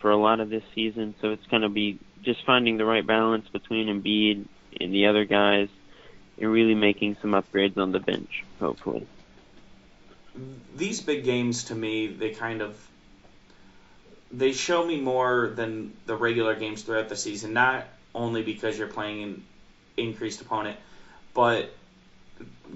for 0.00 0.10
a 0.10 0.16
lot 0.16 0.40
of 0.40 0.48
this 0.48 0.64
season. 0.74 1.14
So 1.20 1.30
it's 1.30 1.46
going 1.46 1.62
to 1.62 1.68
be 1.68 1.98
just 2.22 2.44
finding 2.44 2.76
the 2.76 2.84
right 2.84 3.06
balance 3.06 3.48
between 3.48 3.88
Embiid 3.88 4.46
and 4.80 4.92
the 4.92 5.06
other 5.06 5.24
guys, 5.24 5.68
and 6.38 6.50
really 6.50 6.74
making 6.74 7.16
some 7.20 7.30
upgrades 7.30 7.78
on 7.78 7.92
the 7.92 8.00
bench, 8.00 8.44
hopefully. 8.60 9.06
These 10.76 11.00
big 11.00 11.24
games, 11.24 11.64
to 11.64 11.74
me, 11.74 12.08
they 12.08 12.30
kind 12.30 12.60
of 12.60 12.76
they 14.36 14.52
show 14.52 14.84
me 14.84 15.00
more 15.00 15.52
than 15.54 15.96
the 16.04 16.14
regular 16.14 16.54
games 16.54 16.82
throughout 16.82 17.08
the 17.08 17.16
season. 17.16 17.52
Not 17.52 17.86
only 18.14 18.42
because 18.42 18.78
you're 18.78 18.88
playing 18.88 19.22
an 19.22 19.44
increased 19.96 20.40
opponent, 20.42 20.76
but 21.32 21.72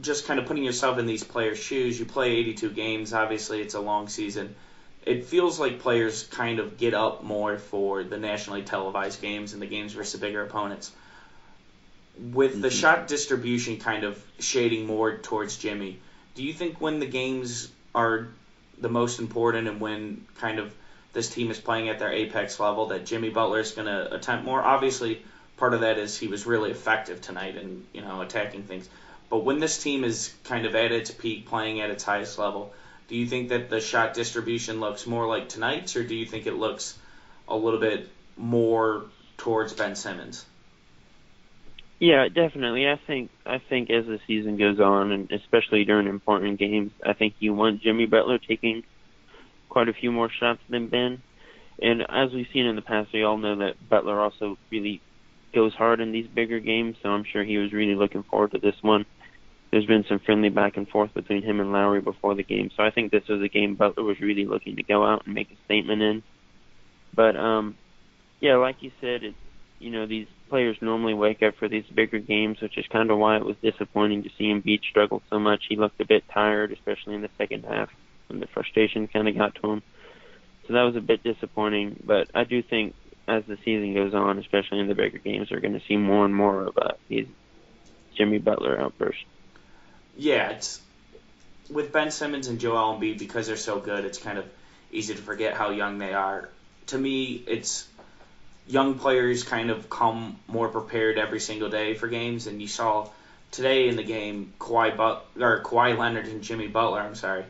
just 0.01 0.27
kind 0.27 0.41
of 0.41 0.47
putting 0.47 0.65
yourself 0.65 0.99
in 0.99 1.07
these 1.07 1.23
players' 1.23 1.59
shoes. 1.59 1.99
You 1.99 2.07
play 2.07 2.33
82 2.33 2.71
games. 2.71 3.13
Obviously, 3.13 3.61
it's 3.61 3.75
a 3.75 3.81
long 3.81 4.09
season. 4.09 4.55
It 5.05 5.27
feels 5.27 5.59
like 5.59 5.81
players 5.81 6.25
kind 6.25 6.59
of 6.59 6.79
get 6.79 6.95
up 6.95 7.23
more 7.23 7.59
for 7.59 8.05
the 8.05 8.19
nationally 8.19 8.63
televised 8.63 9.21
games 9.21 9.53
and 9.53 9.61
the 9.61 9.67
games 9.67 9.93
versus 9.93 10.21
bigger 10.21 10.43
opponents. 10.43 10.93
With 12.19 12.53
mm-hmm. 12.53 12.61
the 12.63 12.71
shot 12.71 13.09
distribution 13.09 13.79
kind 13.79 14.05
of 14.05 14.23
shading 14.39 14.87
more 14.87 15.19
towards 15.19 15.57
Jimmy, 15.57 15.99
do 16.35 16.43
you 16.43 16.53
think 16.53 16.81
when 16.81 17.01
the 17.01 17.07
games 17.07 17.71
are 17.95 18.29
the 18.79 18.89
most 18.89 19.21
important 19.21 19.69
and 19.69 19.81
when 19.81 20.27
kind 20.39 20.59
of 20.59 20.75
this 21.13 21.29
team 21.29 21.51
is 21.51 21.59
playing 21.59 21.89
at 21.89 21.99
their 21.99 22.13
apex 22.13 22.61
level 22.61 22.87
that 22.87 23.07
Jimmy 23.07 23.31
Butler 23.31 23.61
is 23.61 23.73
going 23.73 23.87
to 23.87 24.15
attempt 24.15 24.45
more? 24.45 24.63
Obviously, 24.63 25.23
part 25.57 25.75
of 25.75 25.81
that 25.81 25.99
is 25.99 26.17
he 26.17 26.29
was 26.29 26.47
really 26.47 26.71
effective 26.71 27.21
tonight 27.21 27.57
and 27.57 27.85
you 27.93 28.01
know 28.01 28.21
attacking 28.23 28.65
things. 28.65 28.89
But 29.29 29.45
when 29.45 29.61
this 29.61 29.81
team 29.83 30.03
is 30.05 30.35
kind 30.45 30.67
of 30.67 30.75
at 30.75 30.93
its 30.93 31.11
peak, 31.11 31.47
playing 31.47 31.81
at 31.81 31.91
its 31.91 32.03
highest 32.03 32.39
level, 32.39 32.73
do 33.09 33.17
you 33.17 33.27
think 33.27 33.51
that 33.51 33.71
the 33.71 33.81
shot 33.81 34.15
distribution 34.15 34.81
looks 34.81 35.07
more 35.07 35.27
like 35.27 35.49
tonight's, 35.49 35.97
or 35.97 36.05
do 36.05 36.15
you 36.15 36.27
think 36.27 36.47
it 36.47 36.55
looks 36.55 36.99
a 37.49 37.57
little 37.57 37.81
bit 37.81 38.09
more 38.37 39.05
towards 39.37 39.73
Ben 39.73 39.95
Simmons? 39.97 40.45
Yeah, 42.01 42.29
definitely. 42.29 42.89
I 42.89 42.97
think 43.07 43.31
I 43.45 43.59
think 43.59 43.91
as 43.91 44.07
the 44.07 44.19
season 44.27 44.57
goes 44.57 44.81
on, 44.81 45.13
and 45.13 45.31
especially 45.31 45.85
during 45.85 46.07
important 46.07 46.59
games, 46.59 46.93
I 47.05 47.13
think 47.13 47.35
you 47.41 47.53
want 47.53 47.83
Jimmy 47.83 48.07
Butler 48.07 48.39
taking 48.39 48.85
quite 49.71 49.89
a 49.89 49.95
few 49.95 50.13
more 50.13 50.31
shots 50.31 50.61
than 50.69 50.89
Ben. 50.89 51.23
And 51.81 52.03
as 52.03 52.31
we've 52.35 52.47
seen 52.53 52.67
in 52.67 52.77
the 52.77 52.83
past, 52.83 53.11
we 53.15 53.23
all 53.23 53.39
know 53.39 53.57
that 53.57 53.89
Butler 53.89 54.21
also 54.21 54.59
really 54.71 55.01
goes 55.55 55.73
hard 55.73 56.01
in 56.01 56.13
these 56.13 56.27
bigger 56.27 56.61
games, 56.61 56.97
so 57.03 57.09
I'm 57.09 57.25
sure 57.25 57.43
he 57.43 57.57
was 57.57 57.73
really 57.73 57.95
looking 57.95 58.23
forward 58.25 58.53
to 58.53 58.59
this 58.59 58.75
one. 58.83 59.07
There's 59.71 59.87
been 59.87 60.05
some 60.09 60.19
friendly 60.19 60.49
back 60.49 60.77
and 60.77 60.89
forth 60.89 61.15
between 61.15 61.43
him 61.43 61.61
and 61.61 61.73
Lowry 61.73 62.01
before 62.01 62.35
the 62.35 62.43
game, 62.43 62.71
so 62.77 62.83
I 62.83 62.91
think 62.91 63.11
this 63.11 63.27
was 63.29 63.41
a 63.43 63.49
game 63.49 63.77
Butler 63.77 64.03
was 64.03 64.21
really 64.21 64.45
looking 64.45 64.77
to 64.77 64.83
go 64.83 65.07
out 65.07 65.25
and 65.25 65.35
make 65.35 65.51
a 65.51 65.65
statement 65.65 66.03
in. 66.03 66.23
But 67.15 67.37
um, 67.37 67.77
yeah, 68.41 68.57
like 68.57 68.77
you 68.81 68.91
said, 69.01 69.23
it, 69.23 69.35
you 69.79 69.91
know 69.91 70.07
these 70.07 70.27
players 70.49 70.77
normally 70.81 71.15
wake 71.15 71.43
up 71.43 71.55
for 71.59 71.69
these 71.69 71.85
bigger 71.95 72.19
games, 72.19 72.59
which 72.61 72.77
is 72.77 72.85
kind 72.93 73.11
of 73.11 73.19
why 73.19 73.37
it 73.37 73.45
was 73.45 73.57
disappointing 73.63 74.25
to 74.25 74.31
see 74.37 74.53
Embiid 74.53 74.81
struggle 74.91 75.23
so 75.31 75.39
much. 75.39 75.63
He 75.69 75.77
looked 75.77 76.01
a 76.01 76.07
bit 76.07 76.25
tired, 76.33 76.73
especially 76.73 77.15
in 77.15 77.23
the 77.23 77.31
second 77.39 77.65
half, 77.65 77.89
when 78.31 78.41
the 78.41 78.47
frustration 78.47 79.09
kind 79.09 79.29
of 79.29 79.37
got 79.37 79.55
to 79.57 79.73
him. 79.73 79.83
So 80.67 80.75
that 80.75 80.83
was 80.83 80.97
a 80.97 81.01
bit 81.01 81.23
disappointing. 81.23 82.01
But 82.05 82.31
I 82.35 82.45
do 82.45 82.63
think 82.63 82.95
as 83.29 83.45
the 83.47 83.57
season 83.65 83.95
goes 83.95 84.15
on, 84.15 84.39
especially 84.39 84.81
in 84.81 84.89
the 84.89 84.95
bigger 84.95 85.19
games, 85.19 85.51
we're 85.51 85.61
going 85.61 85.79
to 85.79 85.87
see 85.87 85.97
more 85.97 86.25
and 86.25 86.35
more 86.35 86.65
of 86.65 86.79
uh, 86.79 86.93
these 87.09 87.27
Jimmy 88.17 88.39
Butler 88.39 88.81
outbursts. 88.81 89.25
Yeah, 90.17 90.51
it's 90.51 90.81
with 91.71 91.93
Ben 91.93 92.11
Simmons 92.11 92.49
and 92.49 92.59
Joel 92.59 92.99
Embiid 92.99 93.19
because 93.19 93.47
they're 93.47 93.57
so 93.57 93.79
good. 93.81 94.05
It's 94.05 94.19
kind 94.19 94.39
of 94.39 94.45
easy 94.93 95.15
to 95.15 95.21
forget 95.21 95.55
how 95.55 95.71
young 95.71 95.99
they 95.99 96.13
are. 96.13 96.49
To 96.89 96.99
me, 96.99 97.43
it's 97.47 97.87
young 98.67 98.99
players 98.99 99.45
kind 99.45 99.71
of 99.71 99.89
come 99.89 100.37
more 100.47 100.69
prepared 100.69 101.19
every 101.19 101.41
single 101.41 101.71
day 101.71 101.95
for 101.95 102.09
games, 102.09 102.47
and 102.47 102.61
you 102.61 102.69
saw 102.69 103.09
today 103.53 103.89
in 103.89 103.97
the 103.97 104.03
game 104.03 104.53
Kawhi 104.59 104.97
but 104.97 105.27
or 105.41 105.63
Kawhi 105.63 105.97
Leonard 105.97 106.27
and 106.27 106.43
Jimmy 106.43 106.67
Butler. 106.67 107.01
I'm 107.01 107.15
sorry 107.15 107.45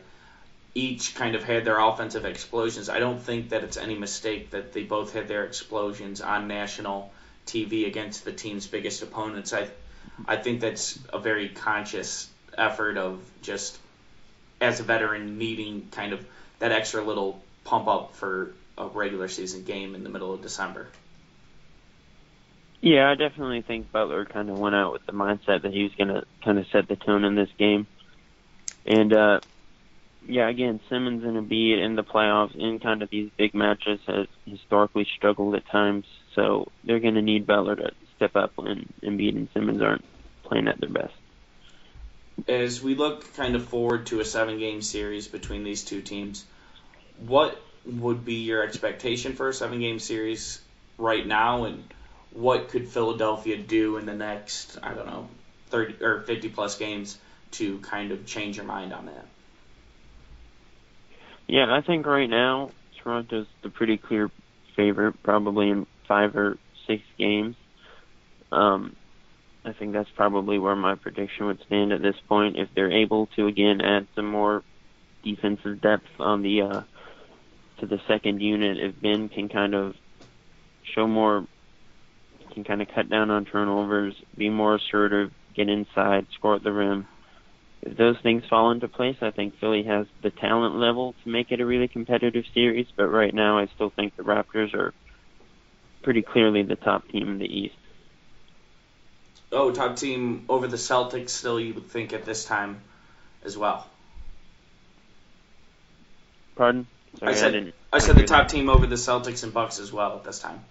each 0.73 1.15
kind 1.15 1.35
of 1.35 1.43
had 1.43 1.65
their 1.65 1.79
offensive 1.79 2.25
explosions. 2.25 2.89
I 2.89 2.99
don't 2.99 3.21
think 3.21 3.49
that 3.49 3.63
it's 3.63 3.77
any 3.77 3.97
mistake 3.97 4.51
that 4.51 4.71
they 4.71 4.83
both 4.83 5.13
had 5.13 5.27
their 5.27 5.43
explosions 5.43 6.21
on 6.21 6.47
national 6.47 7.11
TV 7.45 7.87
against 7.87 8.23
the 8.23 8.31
team's 8.31 8.67
biggest 8.67 9.01
opponents. 9.01 9.53
I 9.53 9.67
I 10.27 10.37
think 10.37 10.61
that's 10.61 10.99
a 11.11 11.19
very 11.19 11.49
conscious 11.49 12.29
effort 12.57 12.97
of 12.97 13.21
just 13.41 13.77
as 14.59 14.79
a 14.79 14.83
veteran 14.83 15.37
needing 15.37 15.87
kind 15.91 16.13
of 16.13 16.25
that 16.59 16.71
extra 16.71 17.03
little 17.03 17.41
pump 17.63 17.87
up 17.87 18.15
for 18.15 18.53
a 18.77 18.87
regular 18.87 19.27
season 19.27 19.63
game 19.63 19.95
in 19.95 20.03
the 20.03 20.09
middle 20.09 20.33
of 20.33 20.41
December. 20.41 20.87
Yeah, 22.81 23.09
I 23.09 23.15
definitely 23.15 23.61
think 23.61 23.91
Butler 23.91 24.25
kind 24.25 24.49
of 24.49 24.57
went 24.57 24.75
out 24.75 24.91
with 24.93 25.05
the 25.05 25.11
mindset 25.11 25.63
that 25.63 25.71
he 25.71 25.83
was 25.83 25.93
going 25.95 26.07
to 26.07 26.23
kind 26.43 26.57
of 26.57 26.65
set 26.71 26.87
the 26.87 26.95
tone 26.95 27.23
in 27.25 27.35
this 27.35 27.49
game. 27.57 27.85
And 28.85 29.13
uh 29.13 29.41
yeah, 30.27 30.49
again, 30.49 30.79
Simmons 30.89 31.23
and 31.23 31.37
Embiid 31.37 31.83
in 31.83 31.95
the 31.95 32.03
playoffs 32.03 32.55
in 32.55 32.79
kind 32.79 33.01
of 33.01 33.09
these 33.09 33.29
big 33.37 33.53
matches 33.53 33.99
has 34.07 34.27
historically 34.45 35.07
struggled 35.15 35.55
at 35.55 35.67
times. 35.67 36.05
So 36.35 36.71
they're 36.83 36.99
going 36.99 37.15
to 37.15 37.21
need 37.21 37.47
Butler 37.47 37.75
to 37.75 37.91
step 38.15 38.35
up 38.35 38.53
when 38.55 38.87
Embiid 39.01 39.35
and 39.35 39.49
Simmons 39.53 39.81
aren't 39.81 40.05
playing 40.43 40.67
at 40.67 40.79
their 40.79 40.89
best. 40.89 41.13
As 42.47 42.81
we 42.81 42.95
look 42.95 43.33
kind 43.35 43.55
of 43.55 43.65
forward 43.65 44.07
to 44.07 44.19
a 44.19 44.25
seven-game 44.25 44.81
series 44.81 45.27
between 45.27 45.63
these 45.63 45.83
two 45.83 46.01
teams, 46.01 46.45
what 47.25 47.59
would 47.85 48.23
be 48.23 48.35
your 48.35 48.63
expectation 48.63 49.33
for 49.33 49.49
a 49.49 49.53
seven-game 49.53 49.99
series 49.99 50.61
right 50.97 51.25
now, 51.25 51.65
and 51.65 51.83
what 52.31 52.69
could 52.69 52.87
Philadelphia 52.87 53.57
do 53.57 53.97
in 53.97 54.05
the 54.05 54.13
next, 54.13 54.77
I 54.81 54.93
don't 54.93 55.07
know, 55.07 55.27
30 55.69 56.03
or 56.03 56.21
50 56.21 56.49
plus 56.49 56.77
games 56.77 57.17
to 57.51 57.79
kind 57.79 58.11
of 58.11 58.25
change 58.25 58.57
your 58.57 58.65
mind 58.65 58.93
on 58.93 59.07
that? 59.07 59.25
Yeah, 61.51 61.65
I 61.69 61.81
think 61.81 62.05
right 62.05 62.29
now 62.29 62.71
Toronto's 63.03 63.45
the 63.61 63.69
pretty 63.69 63.97
clear 63.97 64.31
favorite, 64.77 65.21
probably 65.21 65.69
in 65.69 65.85
five 66.07 66.33
or 66.37 66.57
six 66.87 67.03
games. 67.17 67.57
Um, 68.53 68.95
I 69.65 69.73
think 69.73 69.91
that's 69.91 70.09
probably 70.15 70.59
where 70.59 70.77
my 70.77 70.95
prediction 70.95 71.47
would 71.47 71.61
stand 71.65 71.91
at 71.91 72.01
this 72.01 72.15
point. 72.29 72.55
If 72.55 72.69
they're 72.73 72.89
able 72.89 73.25
to 73.35 73.47
again 73.47 73.81
add 73.81 74.07
some 74.15 74.27
more 74.27 74.63
defensive 75.25 75.81
depth 75.81 76.07
on 76.19 76.41
the 76.41 76.61
uh, 76.61 76.81
to 77.79 77.85
the 77.85 77.99
second 78.07 78.41
unit, 78.41 78.77
if 78.79 79.01
Ben 79.01 79.27
can 79.27 79.49
kind 79.49 79.75
of 79.75 79.95
show 80.83 81.05
more, 81.05 81.45
can 82.53 82.63
kind 82.63 82.81
of 82.81 82.87
cut 82.95 83.09
down 83.09 83.29
on 83.29 83.43
turnovers, 83.43 84.15
be 84.37 84.49
more 84.49 84.75
assertive, 84.75 85.33
get 85.53 85.67
inside, 85.67 86.27
score 86.33 86.55
at 86.55 86.63
the 86.63 86.71
rim 86.71 87.07
if 87.83 87.97
those 87.97 88.17
things 88.21 88.43
fall 88.49 88.71
into 88.71 88.87
place, 88.87 89.17
I 89.21 89.31
think 89.31 89.57
Philly 89.59 89.83
has 89.83 90.05
the 90.21 90.29
talent 90.29 90.75
level 90.75 91.15
to 91.23 91.29
make 91.29 91.51
it 91.51 91.61
a 91.61 91.65
really 91.65 91.87
competitive 91.87 92.45
series. 92.53 92.87
But 92.95 93.07
right 93.07 93.33
now, 93.33 93.57
I 93.57 93.67
still 93.75 93.89
think 93.89 94.15
the 94.15 94.23
Raptors 94.23 94.73
are 94.73 94.93
pretty 96.03 96.21
clearly 96.21 96.63
the 96.63 96.75
top 96.75 97.07
team 97.09 97.27
in 97.27 97.39
the 97.39 97.45
East. 97.45 97.75
Oh, 99.51 99.71
top 99.71 99.97
team 99.97 100.45
over 100.47 100.67
the 100.67 100.77
Celtics. 100.77 101.29
Still, 101.29 101.59
you 101.59 101.73
would 101.73 101.87
think 101.87 102.13
at 102.13 102.23
this 102.23 102.45
time 102.45 102.81
as 103.43 103.57
well. 103.57 103.87
Pardon? 106.55 106.85
Sorry, 107.19 107.31
I 107.31 107.35
said 107.35 107.73
I, 107.91 107.97
I 107.97 107.99
said 107.99 108.15
the 108.15 108.23
top 108.23 108.47
that. 108.47 108.49
team 108.49 108.69
over 108.69 108.85
the 108.85 108.95
Celtics 108.95 109.43
and 109.43 109.53
Bucks 109.53 109.79
as 109.79 109.91
well 109.91 110.15
at 110.17 110.23
this 110.23 110.39
time. 110.39 110.63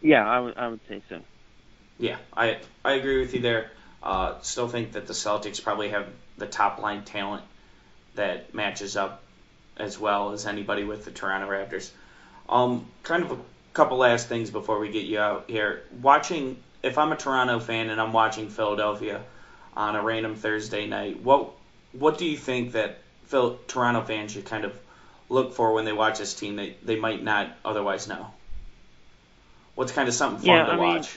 Yeah, 0.00 0.26
I 0.26 0.40
would 0.40 0.56
I 0.56 0.68
would 0.68 0.80
say 0.88 1.02
so. 1.08 1.20
Yeah, 1.98 2.16
I 2.34 2.58
I 2.84 2.94
agree 2.94 3.20
with 3.20 3.34
you 3.34 3.40
there. 3.40 3.70
Uh, 4.02 4.40
still 4.42 4.68
think 4.68 4.92
that 4.92 5.06
the 5.06 5.12
Celtics 5.12 5.62
probably 5.62 5.90
have 5.90 6.08
the 6.36 6.46
top 6.46 6.80
line 6.80 7.04
talent 7.04 7.44
that 8.14 8.52
matches 8.52 8.96
up 8.96 9.22
as 9.76 9.98
well 9.98 10.32
as 10.32 10.46
anybody 10.46 10.84
with 10.84 11.04
the 11.04 11.10
Toronto 11.10 11.48
Raptors. 11.48 11.90
Um, 12.48 12.86
kind 13.02 13.22
of 13.22 13.32
a 13.32 13.38
couple 13.72 13.98
last 13.98 14.28
things 14.28 14.50
before 14.50 14.78
we 14.78 14.90
get 14.90 15.04
you 15.04 15.18
out 15.18 15.44
here. 15.48 15.82
Watching, 16.00 16.56
if 16.82 16.98
I'm 16.98 17.12
a 17.12 17.16
Toronto 17.16 17.60
fan 17.60 17.90
and 17.90 18.00
I'm 18.00 18.12
watching 18.12 18.48
Philadelphia 18.48 19.22
on 19.76 19.96
a 19.96 20.02
random 20.02 20.34
Thursday 20.34 20.86
night, 20.86 21.22
what 21.22 21.52
what 21.92 22.18
do 22.18 22.26
you 22.26 22.36
think 22.36 22.72
that 22.72 22.98
Phil, 23.26 23.58
Toronto 23.68 24.02
fans 24.02 24.32
should 24.32 24.46
kind 24.46 24.64
of 24.64 24.78
look 25.28 25.54
for 25.54 25.72
when 25.72 25.84
they 25.84 25.92
watch 25.92 26.18
this 26.18 26.34
team 26.34 26.56
that 26.56 26.84
they 26.84 26.96
might 26.96 27.22
not 27.22 27.54
otherwise 27.64 28.08
know? 28.08 28.30
What's 29.74 29.92
kind 29.92 30.08
of 30.08 30.14
something 30.14 30.40
fun 30.40 30.48
yeah, 30.48 30.64
to 30.66 30.72
I 30.72 30.76
watch? 30.76 31.02
Mean, 31.02 31.08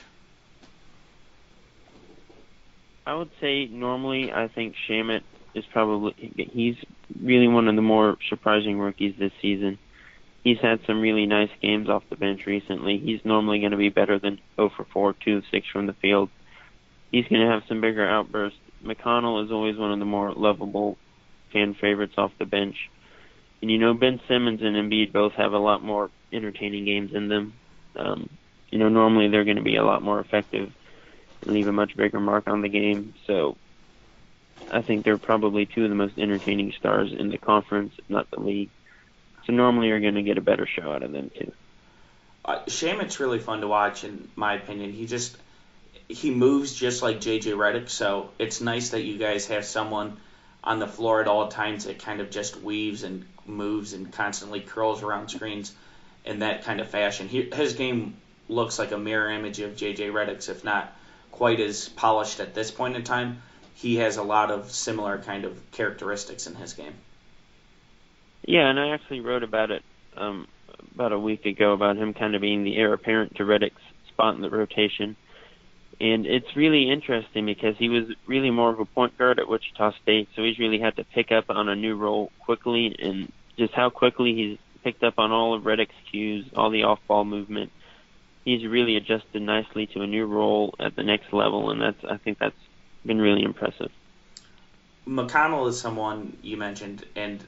I 3.05 3.13
would 3.13 3.29
say 3.39 3.67
normally 3.67 4.31
I 4.31 4.47
think 4.47 4.75
Shamet 4.87 5.21
is 5.53 5.63
probably 5.71 6.13
he's 6.53 6.75
really 7.21 7.47
one 7.47 7.67
of 7.67 7.75
the 7.75 7.81
more 7.81 8.17
surprising 8.29 8.79
rookies 8.79 9.15
this 9.17 9.31
season. 9.41 9.77
He's 10.43 10.59
had 10.59 10.79
some 10.85 11.01
really 11.01 11.25
nice 11.25 11.49
games 11.61 11.89
off 11.89 12.03
the 12.09 12.15
bench 12.15 12.45
recently. 12.45 12.97
He's 12.97 13.23
normally 13.23 13.59
going 13.59 13.71
to 13.71 13.77
be 13.77 13.89
better 13.89 14.19
than 14.19 14.39
0 14.57 14.71
for 14.75 14.85
4, 14.85 15.13
2 15.13 15.37
of 15.37 15.43
6 15.49 15.67
from 15.71 15.87
the 15.87 15.93
field. 15.93 16.29
he's 17.11 17.27
going 17.27 17.41
to 17.41 17.51
have 17.51 17.63
some 17.67 17.81
bigger 17.81 18.07
outbursts. 18.07 18.59
McConnell 18.83 19.43
is 19.43 19.51
always 19.51 19.77
one 19.77 19.91
of 19.91 19.97
the 19.97 20.05
more 20.05 20.33
lovable 20.33 20.97
fan 21.51 21.73
favorites 21.73 22.13
off 22.17 22.31
the 22.37 22.45
bench. 22.45 22.75
And 23.61 23.71
you 23.71 23.79
know, 23.79 23.95
Ben 23.95 24.19
Simmons 24.27 24.61
and 24.61 24.75
Embiid 24.75 25.11
both 25.11 25.33
have 25.33 25.53
a 25.53 25.57
lot 25.57 25.83
more 25.83 26.11
entertaining 26.31 26.85
games 26.85 27.11
in 27.15 27.27
them. 27.27 27.53
Um, 27.95 28.29
you 28.69 28.77
know, 28.77 28.89
normally 28.89 29.29
they're 29.29 29.45
going 29.45 29.57
to 29.57 29.63
be 29.63 29.77
a 29.77 29.85
lot 29.85 30.03
more 30.03 30.19
effective 30.19 30.71
leave 31.43 31.67
a 31.67 31.71
much 31.71 31.95
bigger 31.95 32.19
mark 32.19 32.47
on 32.47 32.61
the 32.61 32.69
game. 32.69 33.13
So 33.27 33.57
I 34.71 34.81
think 34.81 35.03
they're 35.03 35.17
probably 35.17 35.65
two 35.65 35.83
of 35.83 35.89
the 35.89 35.95
most 35.95 36.17
entertaining 36.17 36.71
stars 36.73 37.11
in 37.13 37.29
the 37.29 37.37
conference, 37.37 37.93
not 38.09 38.29
the 38.31 38.39
league. 38.39 38.69
So 39.45 39.53
normally 39.53 39.87
you're 39.87 39.99
going 39.99 40.15
to 40.15 40.23
get 40.23 40.37
a 40.37 40.41
better 40.41 40.65
show 40.65 40.91
out 40.91 41.03
of 41.03 41.11
them 41.11 41.29
too. 41.37 41.51
Uh, 42.43 42.59
Shamet's 42.67 43.19
really 43.19 43.39
fun 43.39 43.61
to 43.61 43.67
watch, 43.67 44.03
in 44.03 44.27
my 44.35 44.53
opinion. 44.55 44.93
He 44.93 45.07
just 45.07 45.35
he 46.07 46.29
moves 46.29 46.75
just 46.75 47.01
like 47.01 47.17
JJ 47.17 47.55
Redick, 47.55 47.89
so 47.89 48.29
it's 48.37 48.61
nice 48.61 48.89
that 48.89 49.01
you 49.01 49.17
guys 49.17 49.47
have 49.47 49.65
someone 49.65 50.17
on 50.63 50.79
the 50.79 50.87
floor 50.87 51.21
at 51.21 51.27
all 51.27 51.47
times 51.47 51.85
that 51.85 51.99
kind 51.99 52.21
of 52.21 52.29
just 52.29 52.61
weaves 52.61 53.03
and 53.03 53.25
moves 53.47 53.93
and 53.93 54.11
constantly 54.11 54.59
curls 54.59 55.01
around 55.01 55.29
screens 55.29 55.73
in 56.23 56.39
that 56.39 56.63
kind 56.63 56.79
of 56.79 56.89
fashion. 56.89 57.27
He, 57.27 57.49
his 57.53 57.73
game 57.73 58.15
looks 58.47 58.77
like 58.77 58.91
a 58.91 58.97
mirror 58.97 59.31
image 59.31 59.59
of 59.59 59.75
JJ 59.75 60.11
Redick's, 60.11 60.49
if 60.49 60.63
not 60.63 60.95
quite 61.35 61.59
as 61.59 61.89
polished 61.89 62.39
at 62.39 62.53
this 62.53 62.71
point 62.71 62.95
in 62.95 63.03
time. 63.03 63.41
He 63.75 63.97
has 63.97 64.15
a 64.15 64.23
lot 64.23 64.51
of 64.51 64.71
similar 64.71 65.17
kind 65.17 65.43
of 65.43 65.71
characteristics 65.71 66.47
in 66.47 66.55
his 66.55 66.73
game. 66.73 66.93
Yeah, 68.45 68.69
and 68.69 68.79
I 68.79 68.93
actually 68.93 69.19
wrote 69.19 69.43
about 69.43 69.69
it 69.69 69.83
um, 70.15 70.47
about 70.93 71.11
a 71.11 71.19
week 71.19 71.45
ago 71.45 71.73
about 71.73 71.97
him 71.97 72.13
kind 72.13 72.35
of 72.35 72.41
being 72.41 72.63
the 72.63 72.77
heir 72.77 72.93
apparent 72.93 73.35
to 73.35 73.43
Redick's 73.43 73.81
spot 74.07 74.35
in 74.35 74.41
the 74.41 74.49
rotation. 74.49 75.17
And 75.99 76.25
it's 76.25 76.55
really 76.55 76.89
interesting 76.89 77.45
because 77.45 77.75
he 77.77 77.89
was 77.89 78.05
really 78.25 78.51
more 78.51 78.69
of 78.69 78.79
a 78.79 78.85
point 78.85 79.17
guard 79.17 79.37
at 79.37 79.49
Wichita 79.49 79.91
State, 80.01 80.29
so 80.35 80.43
he's 80.43 80.57
really 80.57 80.79
had 80.79 80.95
to 80.95 81.03
pick 81.03 81.33
up 81.33 81.49
on 81.49 81.67
a 81.67 81.75
new 81.75 81.95
role 81.95 82.31
quickly, 82.39 82.95
and 82.97 83.29
just 83.57 83.73
how 83.73 83.89
quickly 83.89 84.33
he's 84.35 84.57
picked 84.85 85.03
up 85.03 85.15
on 85.17 85.33
all 85.33 85.53
of 85.53 85.63
Redick's 85.63 85.95
cues, 86.09 86.45
all 86.55 86.69
the 86.69 86.83
off-ball 86.83 87.25
movement. 87.25 87.71
He's 88.45 88.63
really 88.65 88.95
adjusted 88.95 89.41
nicely 89.41 89.87
to 89.87 90.01
a 90.01 90.07
new 90.07 90.25
role 90.25 90.75
at 90.79 90.95
the 90.95 91.03
next 91.03 91.33
level, 91.33 91.71
and 91.71 91.81
that's 91.81 92.05
I 92.05 92.17
think 92.17 92.37
that's 92.37 92.55
been 93.03 93.19
really 93.19 93.43
impressive. 93.43 93.91
McConnell 95.07 95.67
is 95.67 95.79
someone 95.79 96.37
you 96.41 96.55
mentioned, 96.55 97.03
and 97.15 97.43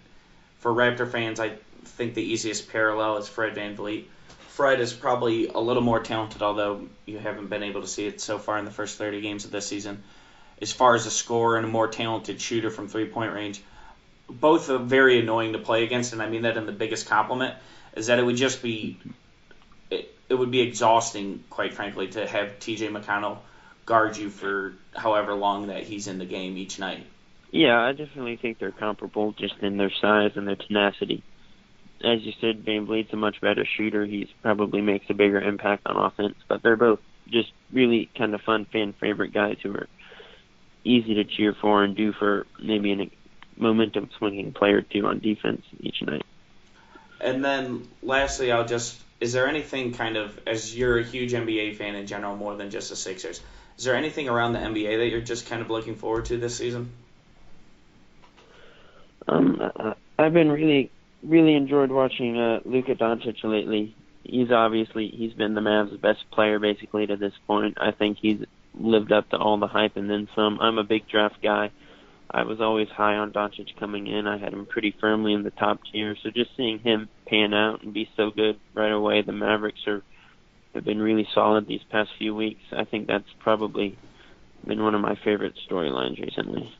for 0.59 0.73
Raptor 0.73 1.09
fans, 1.09 1.39
I 1.39 1.53
think 1.85 2.15
the 2.15 2.23
easiest 2.23 2.71
parallel 2.71 3.17
is 3.17 3.27
Fred 3.27 3.55
Van 3.55 3.77
VanVleet. 3.77 4.05
Fred 4.49 4.79
is 4.79 4.91
probably 4.91 5.47
a 5.47 5.59
little 5.59 5.83
more 5.83 5.99
talented, 5.99 6.41
although 6.41 6.87
you 7.05 7.19
haven't 7.19 7.47
been 7.47 7.61
able 7.61 7.81
to 7.81 7.87
see 7.87 8.07
it 8.07 8.19
so 8.19 8.39
far 8.39 8.57
in 8.57 8.65
the 8.65 8.71
first 8.71 8.97
30 8.97 9.21
games 9.21 9.45
of 9.45 9.51
this 9.51 9.67
season. 9.67 10.01
As 10.59 10.71
far 10.71 10.95
as 10.95 11.05
a 11.05 11.11
scorer 11.11 11.57
and 11.57 11.65
a 11.65 11.69
more 11.69 11.87
talented 11.87 12.41
shooter 12.41 12.71
from 12.71 12.87
three 12.87 13.05
point 13.05 13.33
range, 13.33 13.61
both 14.27 14.69
are 14.71 14.79
very 14.79 15.19
annoying 15.19 15.53
to 15.53 15.59
play 15.59 15.83
against, 15.83 16.13
and 16.13 16.23
I 16.23 16.29
mean 16.29 16.41
that 16.41 16.57
in 16.57 16.65
the 16.65 16.71
biggest 16.71 17.07
compliment, 17.07 17.55
is 17.95 18.07
that 18.07 18.17
it 18.17 18.23
would 18.23 18.35
just 18.35 18.63
be 18.63 18.97
it, 20.29 20.35
would 20.35 20.51
be 20.51 20.61
exhausting, 20.61 21.43
quite 21.49 21.73
frankly, 21.73 22.07
to 22.09 22.27
have 22.27 22.59
TJ 22.59 22.89
McConnell 22.89 23.39
guard 23.85 24.17
you 24.17 24.29
for 24.29 24.73
however 24.95 25.33
long 25.33 25.67
that 25.67 25.83
he's 25.83 26.07
in 26.07 26.17
the 26.17 26.25
game 26.25 26.57
each 26.57 26.79
night. 26.79 27.05
Yeah, 27.51 27.79
I 27.79 27.93
definitely 27.93 28.35
think 28.35 28.59
they're 28.59 28.71
comparable 28.71 29.31
just 29.31 29.55
in 29.61 29.77
their 29.77 29.91
size 29.91 30.31
and 30.35 30.47
their 30.47 30.57
tenacity 30.57 31.23
as 32.03 32.21
you 32.23 32.33
said, 32.39 32.63
VanVleet's 32.63 33.13
a 33.13 33.15
much 33.15 33.41
better 33.41 33.65
shooter. 33.65 34.05
He 34.05 34.29
probably 34.41 34.81
makes 34.81 35.09
a 35.09 35.13
bigger 35.13 35.41
impact 35.41 35.87
on 35.87 35.97
offense, 35.97 36.35
but 36.47 36.61
they're 36.61 36.75
both 36.75 36.99
just 37.27 37.51
really 37.71 38.09
kind 38.17 38.33
of 38.33 38.41
fun 38.41 38.65
fan 38.65 38.93
favorite 38.93 39.33
guys 39.33 39.57
who 39.63 39.73
are 39.73 39.87
easy 40.83 41.15
to 41.15 41.23
cheer 41.23 41.53
for 41.53 41.83
and 41.83 41.95
do 41.95 42.13
for 42.13 42.45
maybe 42.61 42.93
a 42.93 43.11
momentum 43.61 44.09
swinging 44.17 44.53
player 44.53 44.77
or 44.77 44.81
two 44.81 45.05
on 45.05 45.19
defense 45.19 45.63
each 45.79 46.01
night. 46.01 46.25
And 47.19 47.43
then 47.43 47.87
lastly, 48.03 48.51
I'll 48.51 48.65
just 48.65 49.01
is 49.19 49.33
there 49.33 49.47
anything 49.47 49.93
kind 49.93 50.17
of 50.17 50.39
as 50.45 50.75
you're 50.75 50.99
a 50.99 51.03
huge 51.03 51.33
NBA 51.33 51.75
fan 51.77 51.95
in 51.95 52.07
general 52.07 52.35
more 52.35 52.55
than 52.55 52.69
just 52.69 52.89
the 52.89 52.95
Sixers? 52.95 53.41
Is 53.77 53.83
there 53.83 53.95
anything 53.95 54.27
around 54.29 54.53
the 54.53 54.59
NBA 54.59 54.97
that 54.97 55.07
you're 55.09 55.21
just 55.21 55.47
kind 55.47 55.61
of 55.61 55.69
looking 55.69 55.95
forward 55.95 56.25
to 56.25 56.37
this 56.37 56.55
season? 56.55 56.91
Um, 59.27 59.61
I've 60.17 60.33
been 60.33 60.51
really 60.51 60.91
really 61.23 61.55
enjoyed 61.55 61.91
watching 61.91 62.37
uh, 62.37 62.59
Luka 62.65 62.95
Doncic 62.95 63.43
lately. 63.43 63.95
He's 64.23 64.51
obviously 64.51 65.09
he's 65.09 65.33
been 65.33 65.53
the 65.53 65.61
Mavs' 65.61 65.99
best 65.99 66.29
player 66.31 66.59
basically 66.59 67.07
to 67.07 67.15
this 67.15 67.33
point. 67.45 67.77
I 67.79 67.91
think 67.91 68.17
he's 68.21 68.43
lived 68.73 69.11
up 69.11 69.29
to 69.29 69.37
all 69.37 69.57
the 69.57 69.67
hype 69.67 69.97
and 69.97 70.09
then 70.09 70.27
some. 70.35 70.59
I'm 70.59 70.77
a 70.77 70.83
big 70.83 71.07
draft 71.07 71.41
guy. 71.41 71.71
I 72.29 72.43
was 72.43 72.59
always 72.59 72.89
high 72.89 73.15
on 73.15 73.31
Doncic 73.31 73.77
coming 73.79 74.07
in. 74.07 74.27
I 74.27 74.37
had 74.37 74.53
him 74.53 74.65
pretty 74.65 74.95
firmly 74.99 75.33
in 75.33 75.43
the 75.43 75.51
top 75.51 75.79
tier. 75.91 76.15
So 76.21 76.29
just 76.29 76.55
seeing 76.57 76.79
him 76.79 77.09
pan 77.25 77.53
out 77.53 77.83
and 77.83 77.93
be 77.93 78.09
so 78.17 78.31
good 78.31 78.59
right 78.73 78.91
away, 78.91 79.21
the 79.21 79.31
Mavericks 79.31 79.87
are 79.87 80.03
have 80.73 80.85
been 80.85 81.01
really 81.01 81.27
solid 81.33 81.67
these 81.67 81.81
past 81.89 82.11
few 82.17 82.35
weeks. 82.35 82.61
I 82.71 82.83
think 82.83 83.07
that's 83.07 83.29
probably 83.39 83.97
been 84.65 84.83
one 84.83 84.95
of 84.95 85.01
my 85.01 85.15
favorite 85.15 85.55
storylines 85.67 86.19
recently. 86.21 86.71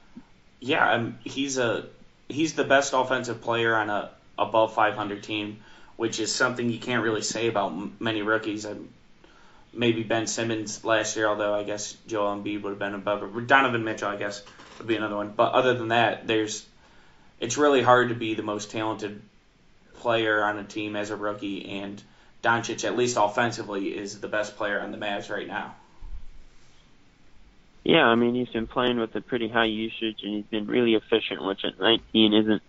Yeah, 0.60 0.92
um, 0.92 1.20
he's 1.24 1.58
a 1.58 1.86
he's 2.28 2.54
the 2.54 2.64
best 2.64 2.94
offensive 2.94 3.42
player 3.42 3.76
on 3.76 3.90
a 3.90 4.12
above 4.38 4.74
500 4.74 5.24
team, 5.24 5.60
which 5.96 6.20
is 6.20 6.34
something 6.34 6.70
you 6.70 6.80
can't 6.80 7.04
really 7.04 7.22
say 7.22 7.48
about 7.48 8.02
many 8.02 8.22
rookies. 8.22 8.66
I, 8.66 8.76
maybe 9.74 10.04
Ben 10.04 10.28
Simmons 10.28 10.84
last 10.84 11.16
year, 11.16 11.28
although 11.28 11.54
I 11.54 11.64
guess 11.64 11.96
Joel 12.08 12.36
Embiid 12.36 12.62
would 12.64 12.72
have 12.72 12.80
been 12.80 12.94
above 12.94 13.24
it. 13.24 13.48
Donovan 13.48 13.84
Mitchell, 13.84 14.10
I 14.10 14.18
guess, 14.18 14.44
would 14.78 14.88
be 14.88 14.96
another 14.96 15.16
one. 15.16 15.34
But 15.36 15.54
other 15.54 15.74
than 15.74 15.90
that, 15.90 16.28
there's 16.28 16.66
it's 17.40 17.58
really 17.58 17.82
hard 17.82 18.10
to 18.10 18.16
be 18.16 18.34
the 18.34 18.44
most 18.44 18.72
talented 18.72 19.22
player 19.96 20.44
on 20.44 20.58
a 20.58 20.64
team 20.64 20.96
as 20.96 21.10
a 21.10 21.16
rookie, 21.16 21.70
and 21.70 22.02
Doncic, 22.44 22.84
at 22.84 22.96
least 22.96 23.18
offensively, 23.20 23.96
is 23.96 24.20
the 24.20 24.28
best 24.28 24.56
player 24.58 24.80
on 24.80 24.92
the 24.92 24.98
Mavs 24.98 25.30
right 25.30 25.48
now. 25.48 25.76
Yeah, 27.84 28.06
I 28.06 28.16
mean 28.16 28.36
he's 28.36 28.50
been 28.50 28.68
playing 28.68 29.00
with 29.00 29.16
a 29.16 29.22
pretty 29.22 29.48
high 29.48 29.66
usage, 29.66 30.18
and 30.24 30.36
he's 30.36 30.46
been 30.46 30.68
really 30.68 30.96
efficient, 30.96 31.44
which 31.44 31.64
at 31.64 31.80
19 31.80 32.34
isn't 32.34 32.62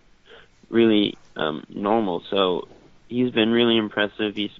really 0.70 1.18
um, 1.36 1.64
normal. 1.68 2.22
So 2.30 2.68
he's 3.08 3.32
been 3.32 3.50
really 3.50 3.76
impressive. 3.76 4.36
He's 4.36 4.56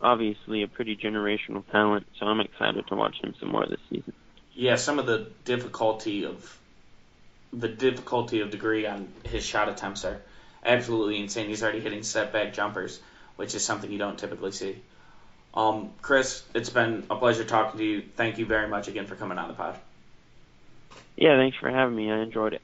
obviously 0.00 0.62
a 0.62 0.68
pretty 0.68 0.96
generational 0.96 1.62
talent, 1.70 2.06
so 2.18 2.26
I'm 2.26 2.40
excited 2.40 2.86
to 2.88 2.94
watch 2.94 3.16
him 3.22 3.34
some 3.38 3.50
more 3.50 3.66
this 3.66 3.80
season. 3.90 4.12
Yeah, 4.54 4.76
some 4.76 4.98
of 4.98 5.06
the 5.06 5.30
difficulty 5.44 6.24
of 6.24 6.58
the 7.52 7.68
difficulty 7.68 8.40
of 8.40 8.50
degree 8.50 8.86
on 8.86 9.08
his 9.24 9.44
shot 9.44 9.68
attempts 9.68 10.04
are 10.04 10.20
absolutely 10.64 11.20
insane. 11.20 11.48
He's 11.48 11.62
already 11.62 11.80
hitting 11.80 12.02
step 12.02 12.32
back 12.32 12.52
jumpers, 12.52 13.00
which 13.36 13.54
is 13.54 13.64
something 13.64 13.90
you 13.90 13.98
don't 13.98 14.18
typically 14.18 14.52
see. 14.52 14.76
Um, 15.54 15.90
Chris, 16.02 16.42
it's 16.54 16.70
been 16.70 17.04
a 17.10 17.16
pleasure 17.16 17.44
talking 17.44 17.78
to 17.78 17.84
you. 17.84 18.02
Thank 18.16 18.38
you 18.38 18.46
very 18.46 18.68
much 18.68 18.88
again 18.88 19.06
for 19.06 19.14
coming 19.14 19.38
on 19.38 19.48
the 19.48 19.54
pod. 19.54 19.78
Yeah, 21.16 21.36
thanks 21.36 21.56
for 21.56 21.70
having 21.70 21.94
me. 21.94 22.10
I 22.10 22.22
enjoyed 22.22 22.54
it. 22.54 22.62